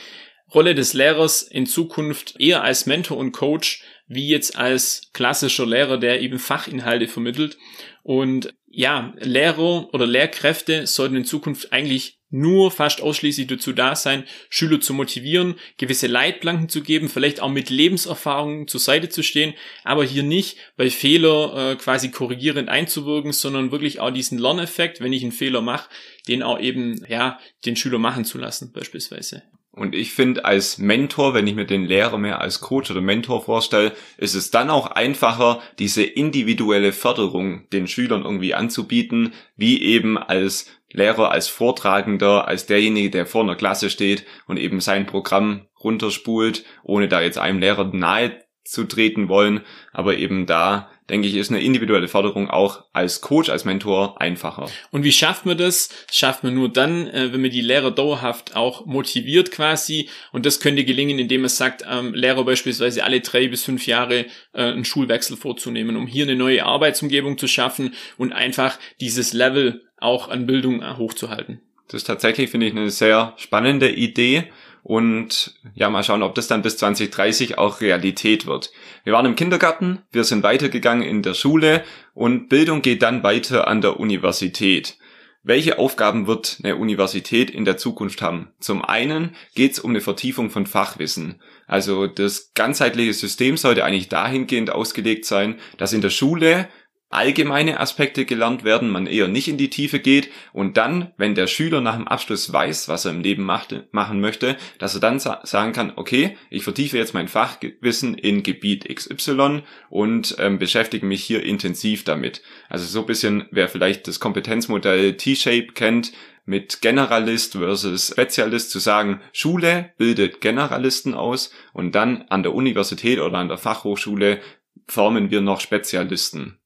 Rolle 0.53 0.75
des 0.75 0.93
Lehrers 0.93 1.43
in 1.43 1.65
Zukunft 1.65 2.39
eher 2.39 2.63
als 2.63 2.85
Mentor 2.85 3.17
und 3.17 3.31
Coach, 3.31 3.83
wie 4.07 4.27
jetzt 4.27 4.57
als 4.57 5.09
klassischer 5.13 5.65
Lehrer, 5.65 5.97
der 5.97 6.21
eben 6.21 6.39
Fachinhalte 6.39 7.07
vermittelt. 7.07 7.57
Und 8.03 8.53
ja, 8.67 9.13
Lehrer 9.17 9.93
oder 9.93 10.05
Lehrkräfte 10.05 10.87
sollten 10.87 11.15
in 11.15 11.25
Zukunft 11.25 11.71
eigentlich 11.71 12.20
nur 12.31 12.71
fast 12.71 13.01
ausschließlich 13.01 13.47
dazu 13.47 13.73
da 13.73 13.95
sein, 13.95 14.23
Schüler 14.49 14.81
zu 14.81 14.93
motivieren, 14.93 15.55
gewisse 15.77 16.07
Leitplanken 16.07 16.69
zu 16.69 16.81
geben, 16.81 17.09
vielleicht 17.09 17.41
auch 17.41 17.49
mit 17.49 17.69
Lebenserfahrungen 17.69 18.67
zur 18.67 18.79
Seite 18.79 19.09
zu 19.09 19.21
stehen, 19.21 19.53
aber 19.83 20.03
hier 20.03 20.23
nicht 20.23 20.57
bei 20.77 20.89
Fehler 20.89 21.71
äh, 21.71 21.75
quasi 21.75 22.09
korrigierend 22.09 22.69
einzuwirken, 22.69 23.33
sondern 23.33 23.71
wirklich 23.71 23.99
auch 23.99 24.11
diesen 24.11 24.37
Lerneffekt, 24.37 25.01
wenn 25.01 25.13
ich 25.13 25.23
einen 25.23 25.31
Fehler 25.31 25.61
mache, 25.61 25.89
den 26.27 26.41
auch 26.41 26.59
eben, 26.59 27.05
ja, 27.07 27.39
den 27.65 27.75
Schüler 27.75 27.99
machen 27.99 28.25
zu 28.25 28.37
lassen, 28.37 28.71
beispielsweise. 28.71 29.43
Und 29.73 29.95
ich 29.95 30.11
finde, 30.11 30.43
als 30.43 30.79
Mentor, 30.79 31.33
wenn 31.33 31.47
ich 31.47 31.55
mir 31.55 31.65
den 31.65 31.85
Lehrer 31.85 32.17
mehr 32.17 32.41
als 32.41 32.59
Coach 32.59 32.91
oder 32.91 32.99
Mentor 32.99 33.45
vorstelle, 33.45 33.93
ist 34.17 34.35
es 34.35 34.51
dann 34.51 34.69
auch 34.69 34.87
einfacher, 34.87 35.61
diese 35.79 36.03
individuelle 36.03 36.91
Förderung 36.91 37.69
den 37.69 37.87
Schülern 37.87 38.23
irgendwie 38.23 38.53
anzubieten, 38.53 39.33
wie 39.55 39.81
eben 39.81 40.17
als 40.17 40.67
Lehrer, 40.91 41.31
als 41.31 41.47
Vortragender, 41.47 42.47
als 42.47 42.65
derjenige, 42.65 43.09
der 43.09 43.25
vor 43.25 43.43
einer 43.43 43.55
Klasse 43.55 43.89
steht 43.89 44.25
und 44.47 44.57
eben 44.57 44.79
sein 44.79 45.05
Programm 45.05 45.67
runterspult, 45.83 46.63
ohne 46.83 47.07
da 47.07 47.21
jetzt 47.21 47.37
einem 47.37 47.59
Lehrer 47.59 47.85
nahe 47.93 48.39
zu 48.63 48.83
treten 48.83 49.27
wollen, 49.27 49.61
aber 49.91 50.17
eben 50.17 50.45
da 50.45 50.89
denke 51.11 51.27
ich, 51.27 51.35
ist 51.35 51.51
eine 51.51 51.61
individuelle 51.61 52.07
Förderung 52.07 52.49
auch 52.49 52.85
als 52.93 53.19
Coach, 53.19 53.49
als 53.49 53.65
Mentor 53.65 54.19
einfacher. 54.21 54.69
Und 54.91 55.03
wie 55.03 55.11
schafft 55.11 55.45
man 55.45 55.57
das? 55.57 55.89
Schafft 56.09 56.43
man 56.43 56.55
nur 56.55 56.71
dann, 56.71 57.07
äh, 57.07 57.33
wenn 57.33 57.41
man 57.41 57.51
die 57.51 57.61
Lehrer 57.61 57.91
dauerhaft 57.91 58.55
auch 58.55 58.85
motiviert 58.85 59.51
quasi. 59.51 60.09
Und 60.31 60.45
das 60.45 60.61
könnte 60.61 60.85
gelingen, 60.85 61.19
indem 61.19 61.41
man 61.41 61.49
sagt, 61.49 61.83
ähm, 61.87 62.13
Lehrer 62.13 62.45
beispielsweise 62.45 63.03
alle 63.03 63.19
drei 63.19 63.49
bis 63.49 63.65
fünf 63.65 63.87
Jahre 63.87 64.25
äh, 64.53 64.63
einen 64.63 64.85
Schulwechsel 64.85 65.35
vorzunehmen, 65.35 65.97
um 65.97 66.07
hier 66.07 66.23
eine 66.23 66.37
neue 66.37 66.65
Arbeitsumgebung 66.65 67.37
zu 67.37 67.47
schaffen 67.47 67.93
und 68.17 68.31
einfach 68.31 68.79
dieses 69.01 69.33
Level 69.33 69.83
auch 70.01 70.29
an 70.29 70.45
Bildung 70.45 70.83
hochzuhalten. 70.97 71.61
Das 71.87 72.01
ist 72.01 72.07
tatsächlich, 72.07 72.49
finde 72.49 72.67
ich, 72.67 72.71
eine 72.73 72.89
sehr 72.89 73.33
spannende 73.37 73.89
Idee 73.89 74.49
und 74.83 75.55
ja, 75.75 75.89
mal 75.89 76.03
schauen, 76.03 76.23
ob 76.23 76.35
das 76.35 76.47
dann 76.47 76.61
bis 76.61 76.77
2030 76.77 77.57
auch 77.57 77.81
Realität 77.81 78.45
wird. 78.45 78.71
Wir 79.03 79.13
waren 79.13 79.25
im 79.25 79.35
Kindergarten, 79.35 79.99
wir 80.11 80.23
sind 80.23 80.43
weitergegangen 80.43 81.03
in 81.03 81.21
der 81.21 81.33
Schule 81.33 81.83
und 82.13 82.49
Bildung 82.49 82.81
geht 82.81 83.03
dann 83.03 83.23
weiter 83.23 83.67
an 83.67 83.81
der 83.81 83.99
Universität. 83.99 84.97
Welche 85.43 85.79
Aufgaben 85.79 86.27
wird 86.27 86.59
eine 86.63 86.75
Universität 86.75 87.49
in 87.49 87.65
der 87.65 87.77
Zukunft 87.77 88.21
haben? 88.21 88.51
Zum 88.59 88.85
einen 88.85 89.35
geht 89.55 89.71
es 89.71 89.79
um 89.79 89.89
eine 89.89 90.01
Vertiefung 90.01 90.51
von 90.51 90.67
Fachwissen. 90.67 91.41
Also 91.65 92.05
das 92.05 92.53
ganzheitliche 92.53 93.13
System 93.13 93.57
sollte 93.57 93.83
eigentlich 93.83 94.07
dahingehend 94.07 94.69
ausgelegt 94.71 95.25
sein, 95.25 95.59
dass 95.77 95.93
in 95.93 96.01
der 96.01 96.11
Schule 96.11 96.69
allgemeine 97.11 97.79
Aspekte 97.79 98.25
gelernt 98.25 98.63
werden, 98.63 98.89
man 98.89 99.05
eher 99.05 99.27
nicht 99.27 99.47
in 99.47 99.57
die 99.57 99.69
Tiefe 99.69 99.99
geht 99.99 100.29
und 100.53 100.77
dann, 100.77 101.11
wenn 101.17 101.35
der 101.35 101.47
Schüler 101.47 101.81
nach 101.81 101.95
dem 101.95 102.07
Abschluss 102.07 102.51
weiß, 102.51 102.87
was 102.87 103.05
er 103.05 103.11
im 103.11 103.21
Leben 103.21 103.43
macht, 103.43 103.75
machen 103.91 104.21
möchte, 104.21 104.57
dass 104.79 104.95
er 104.95 105.01
dann 105.01 105.19
sa 105.19 105.41
sagen 105.43 105.73
kann, 105.73 105.93
okay, 105.95 106.37
ich 106.49 106.63
vertiefe 106.63 106.97
jetzt 106.97 107.13
mein 107.13 107.27
Fachwissen 107.27 108.15
in 108.15 108.43
Gebiet 108.43 108.87
XY 108.93 109.63
und 109.89 110.35
ähm, 110.39 110.57
beschäftige 110.57 111.05
mich 111.05 111.23
hier 111.23 111.43
intensiv 111.43 112.03
damit. 112.03 112.41
Also 112.69 112.85
so 112.85 113.01
ein 113.01 113.05
bisschen, 113.05 113.45
wer 113.51 113.67
vielleicht 113.67 114.07
das 114.07 114.19
Kompetenzmodell 114.19 115.17
T-Shape 115.17 115.73
kennt, 115.73 116.11
mit 116.45 116.81
Generalist 116.81 117.53
versus 117.53 118.07
Spezialist 118.07 118.71
zu 118.71 118.79
sagen, 118.79 119.21
Schule 119.31 119.91
bildet 119.97 120.41
Generalisten 120.41 121.13
aus 121.13 121.51
und 121.73 121.93
dann 121.93 122.23
an 122.29 122.43
der 122.43 122.53
Universität 122.53 123.19
oder 123.19 123.37
an 123.37 123.47
der 123.47 123.57
Fachhochschule 123.57 124.39
formen 124.87 125.31
wir 125.31 125.41
noch 125.41 125.61
Spezialisten. 125.61 126.60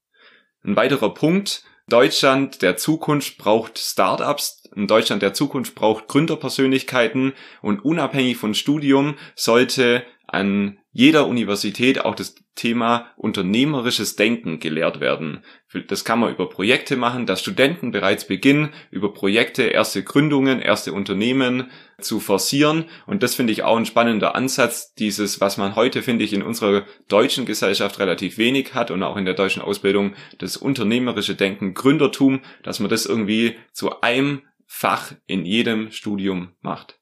Ein 0.66 0.76
weiterer 0.76 1.14
Punkt, 1.14 1.64
Deutschland 1.88 2.64
der 2.64 2.76
Zukunft 2.76 3.38
braucht 3.38 3.78
Startups, 3.78 4.64
in 4.76 4.88
Deutschland 4.88 5.22
der 5.22 5.34
Zukunft 5.34 5.76
braucht 5.76 6.08
Gründerpersönlichkeiten. 6.08 7.34
Und 7.62 7.86
unabhängig 7.86 8.38
von 8.38 8.54
Studium 8.54 9.16
sollte 9.36 10.04
an 10.36 10.78
jeder 10.92 11.28
Universität 11.28 12.04
auch 12.04 12.14
das 12.14 12.36
Thema 12.56 13.08
unternehmerisches 13.16 14.16
Denken 14.16 14.60
gelehrt 14.60 15.00
werden. 15.00 15.44
Das 15.88 16.06
kann 16.06 16.20
man 16.20 16.34
über 16.34 16.50
Projekte 16.50 16.98
machen, 16.98 17.26
dass 17.26 17.42
Studenten 17.42 17.92
bereits 17.92 18.28
beginnen, 18.28 18.70
über 18.92 19.14
Projekte 19.14 19.64
erste 19.64 20.04
Gründungen, 20.04 20.62
erste 20.62 20.94
Unternehmen 20.94 21.72
zu 22.00 22.20
forcieren. 22.20 22.86
Und 23.08 23.24
das 23.24 23.36
finde 23.36 23.54
ich 23.54 23.64
auch 23.64 23.78
ein 23.78 23.86
spannender 23.86 24.36
Ansatz, 24.36 24.94
dieses, 24.94 25.42
was 25.42 25.58
man 25.58 25.76
heute, 25.76 26.02
finde 26.02 26.26
ich, 26.26 26.34
in 26.34 26.44
unserer 26.44 26.86
deutschen 27.08 27.46
Gesellschaft 27.46 28.00
relativ 28.00 28.38
wenig 28.38 28.74
hat 28.74 28.92
und 28.92 29.04
auch 29.04 29.18
in 29.18 29.26
der 29.26 29.34
deutschen 29.34 29.62
Ausbildung, 29.62 30.16
das 30.38 30.58
unternehmerische 30.58 31.36
Denken, 31.36 31.74
Gründertum, 31.74 32.42
dass 32.64 32.80
man 32.80 32.90
das 32.90 33.06
irgendwie 33.06 33.56
zu 33.72 34.02
einem 34.02 34.42
Fach 34.66 35.14
in 35.28 35.46
jedem 35.46 35.92
Studium 35.92 36.50
macht. 36.62 37.00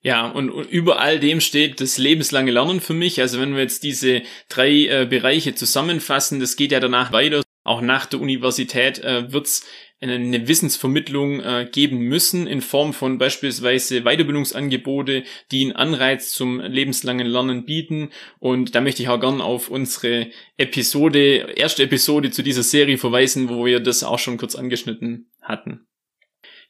Ja, 0.00 0.28
und, 0.28 0.50
und 0.50 0.70
über 0.70 1.00
all 1.00 1.18
dem 1.18 1.40
steht 1.40 1.80
das 1.80 1.98
lebenslange 1.98 2.52
Lernen 2.52 2.80
für 2.80 2.94
mich. 2.94 3.20
Also 3.20 3.40
wenn 3.40 3.54
wir 3.54 3.62
jetzt 3.62 3.82
diese 3.82 4.22
drei 4.48 4.86
äh, 4.86 5.06
Bereiche 5.08 5.54
zusammenfassen, 5.54 6.38
das 6.38 6.56
geht 6.56 6.72
ja 6.72 6.80
danach 6.80 7.10
weiter. 7.12 7.42
Auch 7.64 7.80
nach 7.80 8.06
der 8.06 8.20
Universität 8.20 9.00
äh, 9.00 9.32
wird's 9.32 9.66
eine 10.00 10.46
Wissensvermittlung 10.46 11.40
äh, 11.40 11.68
geben 11.70 11.98
müssen 11.98 12.46
in 12.46 12.60
Form 12.60 12.92
von 12.92 13.18
beispielsweise 13.18 14.02
Weiterbildungsangebote, 14.02 15.24
die 15.50 15.64
einen 15.64 15.72
Anreiz 15.72 16.30
zum 16.30 16.60
lebenslangen 16.60 17.26
Lernen 17.26 17.64
bieten. 17.64 18.10
Und 18.38 18.76
da 18.76 18.80
möchte 18.80 19.02
ich 19.02 19.08
auch 19.08 19.18
gern 19.18 19.40
auf 19.40 19.68
unsere 19.68 20.28
Episode, 20.56 21.52
erste 21.56 21.82
Episode 21.82 22.30
zu 22.30 22.42
dieser 22.42 22.62
Serie 22.62 22.96
verweisen, 22.96 23.48
wo 23.48 23.66
wir 23.66 23.80
das 23.80 24.04
auch 24.04 24.20
schon 24.20 24.38
kurz 24.38 24.54
angeschnitten 24.54 25.32
hatten. 25.42 25.87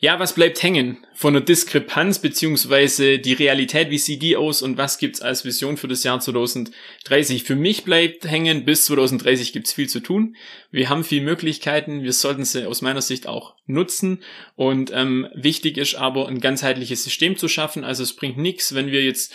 Ja, 0.01 0.21
was 0.21 0.33
bleibt 0.33 0.63
hängen 0.63 1.05
von 1.13 1.33
der 1.33 1.43
Diskrepanz 1.43 2.21
beziehungsweise 2.21 3.19
die 3.19 3.33
Realität, 3.33 3.91
wie 3.91 3.99
sieht 3.99 4.23
die 4.23 4.37
aus 4.37 4.63
und 4.63 4.79
was 4.79 4.99
gibt's 4.99 5.21
als 5.21 5.45
Vision 5.45 5.77
für 5.77 5.89
das 5.89 6.05
Jahr 6.05 6.21
2030? 6.21 7.43
Für 7.43 7.57
mich 7.57 7.83
bleibt 7.83 8.25
hängen, 8.25 8.65
bis 8.65 8.85
2030 8.85 9.53
gibt's 9.53 9.73
viel 9.73 9.89
zu 9.89 9.99
tun. 9.99 10.37
Wir 10.71 10.89
haben 10.89 11.03
viel 11.03 11.21
Möglichkeiten, 11.21 12.05
wir 12.05 12.13
sollten 12.13 12.45
sie 12.45 12.65
aus 12.65 12.81
meiner 12.81 13.03
Sicht 13.03 13.27
auch 13.27 13.57
nutzen 13.67 14.23
und 14.55 14.93
ähm, 14.95 15.27
wichtig 15.35 15.77
ist 15.79 15.97
aber 15.97 16.29
ein 16.29 16.39
ganzheitliches 16.39 17.03
System 17.03 17.37
zu 17.37 17.49
schaffen. 17.49 17.83
Also 17.83 18.05
es 18.05 18.15
bringt 18.15 18.39
nichts, 18.39 18.77
wenn 18.77 18.93
wir 18.93 19.03
jetzt 19.03 19.35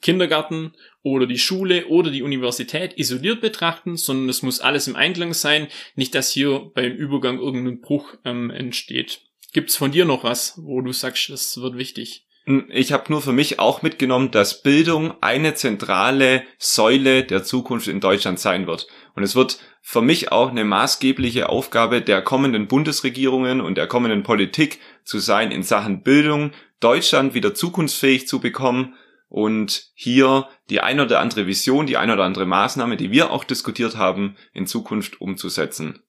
Kindergarten 0.00 0.72
oder 1.02 1.26
die 1.26 1.38
Schule 1.38 1.86
oder 1.88 2.10
die 2.10 2.22
Universität 2.22 2.98
isoliert 2.98 3.42
betrachten, 3.42 3.98
sondern 3.98 4.30
es 4.30 4.40
muss 4.40 4.60
alles 4.60 4.88
im 4.88 4.96
Einklang 4.96 5.34
sein, 5.34 5.68
nicht 5.96 6.14
dass 6.14 6.32
hier 6.32 6.70
beim 6.74 6.92
Übergang 6.92 7.38
irgendein 7.38 7.82
Bruch 7.82 8.14
ähm, 8.24 8.48
entsteht. 8.48 9.27
Gibt's 9.52 9.76
von 9.76 9.90
dir 9.90 10.04
noch 10.04 10.24
was, 10.24 10.54
wo 10.56 10.80
du 10.80 10.92
sagst, 10.92 11.30
das 11.30 11.60
wird 11.60 11.76
wichtig? 11.76 12.26
Hm, 12.44 12.66
ich 12.70 12.92
habe 12.92 13.10
nur 13.10 13.20
für 13.20 13.32
mich 13.32 13.58
auch 13.58 13.82
mitgenommen, 13.82 14.30
dass 14.30 14.62
Bildung 14.62 15.14
eine 15.20 15.54
zentrale 15.54 16.44
Säule 16.58 17.24
der 17.24 17.44
Zukunft 17.44 17.88
in 17.88 18.00
Deutschland 18.00 18.40
sein 18.40 18.66
wird. 18.66 18.86
Und 19.14 19.22
es 19.22 19.34
wird 19.34 19.58
für 19.82 20.02
mich 20.02 20.32
auch 20.32 20.50
eine 20.50 20.64
maßgebliche 20.64 21.48
Aufgabe 21.48 22.02
der 22.02 22.22
kommenden 22.22 22.68
Bundesregierungen 22.68 23.60
und 23.60 23.76
der 23.76 23.86
kommenden 23.86 24.22
Politik 24.22 24.80
zu 25.04 25.18
sein, 25.18 25.50
in 25.50 25.62
Sachen 25.62 26.02
Bildung 26.02 26.52
Deutschland 26.80 27.34
wieder 27.34 27.54
zukunftsfähig 27.54 28.28
zu 28.28 28.40
bekommen 28.40 28.94
und 29.28 29.90
hier 29.94 30.48
die 30.70 30.80
ein 30.80 31.00
oder 31.00 31.20
andere 31.20 31.46
Vision, 31.46 31.86
die 31.86 31.96
ein 31.96 32.10
oder 32.10 32.24
andere 32.24 32.46
Maßnahme, 32.46 32.96
die 32.96 33.10
wir 33.10 33.30
auch 33.30 33.44
diskutiert 33.44 33.96
haben, 33.96 34.36
in 34.52 34.66
Zukunft 34.66 35.20
umzusetzen. 35.20 36.02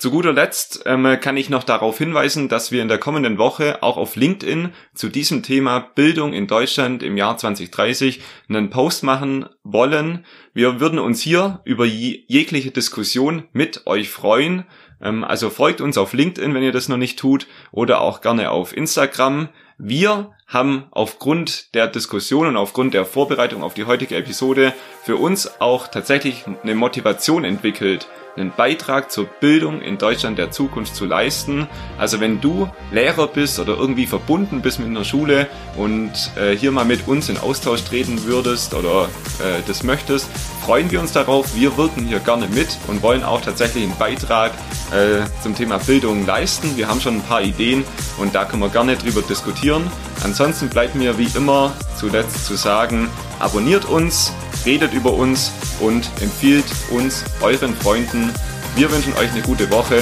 Zu 0.00 0.10
guter 0.10 0.32
Letzt 0.32 0.84
ähm, 0.86 1.18
kann 1.20 1.36
ich 1.36 1.50
noch 1.50 1.62
darauf 1.62 1.98
hinweisen, 1.98 2.48
dass 2.48 2.72
wir 2.72 2.80
in 2.80 2.88
der 2.88 2.96
kommenden 2.96 3.36
Woche 3.36 3.82
auch 3.82 3.98
auf 3.98 4.16
LinkedIn 4.16 4.70
zu 4.94 5.10
diesem 5.10 5.42
Thema 5.42 5.90
Bildung 5.94 6.32
in 6.32 6.46
Deutschland 6.46 7.02
im 7.02 7.18
Jahr 7.18 7.36
2030 7.36 8.22
einen 8.48 8.70
Post 8.70 9.02
machen 9.02 9.44
wollen. 9.62 10.24
Wir 10.54 10.80
würden 10.80 10.98
uns 10.98 11.20
hier 11.20 11.60
über 11.64 11.84
jegliche 11.84 12.70
Diskussion 12.70 13.42
mit 13.52 13.86
euch 13.86 14.08
freuen. 14.08 14.64
Ähm, 15.02 15.22
also 15.22 15.50
folgt 15.50 15.82
uns 15.82 15.98
auf 15.98 16.14
LinkedIn, 16.14 16.54
wenn 16.54 16.62
ihr 16.62 16.72
das 16.72 16.88
noch 16.88 16.96
nicht 16.96 17.18
tut, 17.18 17.46
oder 17.70 18.00
auch 18.00 18.22
gerne 18.22 18.52
auf 18.52 18.74
Instagram. 18.74 19.50
Wir 19.76 20.34
haben 20.46 20.84
aufgrund 20.92 21.74
der 21.74 21.88
Diskussion 21.88 22.46
und 22.46 22.56
aufgrund 22.56 22.94
der 22.94 23.04
Vorbereitung 23.04 23.62
auf 23.62 23.74
die 23.74 23.84
heutige 23.84 24.16
Episode 24.16 24.72
für 25.04 25.16
uns 25.16 25.60
auch 25.60 25.88
tatsächlich 25.88 26.44
eine 26.62 26.74
Motivation 26.74 27.44
entwickelt, 27.44 28.08
einen 28.36 28.52
Beitrag 28.56 29.10
zur 29.10 29.26
Bildung 29.26 29.80
in 29.80 29.98
Deutschland 29.98 30.38
der 30.38 30.50
Zukunft 30.50 30.94
zu 30.94 31.04
leisten. 31.04 31.68
Also 31.98 32.20
wenn 32.20 32.40
du 32.40 32.68
Lehrer 32.92 33.26
bist 33.26 33.58
oder 33.58 33.76
irgendwie 33.76 34.06
verbunden 34.06 34.62
bist 34.62 34.78
mit 34.78 34.88
einer 34.88 35.04
Schule 35.04 35.46
und 35.76 36.12
äh, 36.36 36.56
hier 36.56 36.72
mal 36.72 36.84
mit 36.84 37.06
uns 37.08 37.28
in 37.28 37.38
Austausch 37.38 37.82
treten 37.84 38.24
würdest 38.24 38.74
oder 38.74 39.04
äh, 39.38 39.62
das 39.66 39.82
möchtest, 39.82 40.28
freuen 40.64 40.90
wir 40.90 41.00
uns 41.00 41.12
darauf. 41.12 41.54
Wir 41.54 41.76
wirken 41.76 42.06
hier 42.06 42.20
gerne 42.20 42.46
mit 42.48 42.78
und 42.86 43.02
wollen 43.02 43.22
auch 43.22 43.40
tatsächlich 43.40 43.84
einen 43.84 43.96
Beitrag 43.96 44.52
äh, 44.92 45.26
zum 45.42 45.54
Thema 45.54 45.78
Bildung 45.78 46.26
leisten. 46.26 46.76
Wir 46.76 46.88
haben 46.88 47.00
schon 47.00 47.16
ein 47.16 47.22
paar 47.22 47.42
Ideen 47.42 47.84
und 48.18 48.34
da 48.34 48.44
können 48.44 48.62
wir 48.62 48.68
gerne 48.68 48.96
drüber 48.96 49.22
diskutieren. 49.22 49.90
Ansonsten 50.22 50.68
bleibt 50.68 50.94
mir 50.94 51.18
wie 51.18 51.30
immer 51.34 51.72
zuletzt 51.96 52.46
zu 52.46 52.56
sagen, 52.56 53.08
abonniert 53.40 53.84
uns, 53.86 54.32
redet 54.64 54.92
über 54.92 55.12
uns 55.12 55.52
und 55.80 56.10
empfiehlt 56.20 56.66
uns 56.90 57.24
euren 57.40 57.74
Freunden. 57.74 58.32
Wir 58.76 58.90
wünschen 58.90 59.12
euch 59.14 59.30
eine 59.32 59.42
gute 59.42 59.70
Woche. 59.70 60.00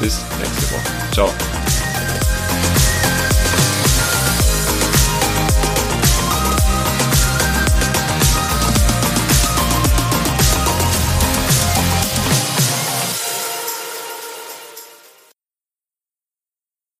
Bis 0.00 0.20
nächste 0.38 0.74
Woche. 0.74 1.12
Ciao. 1.12 1.59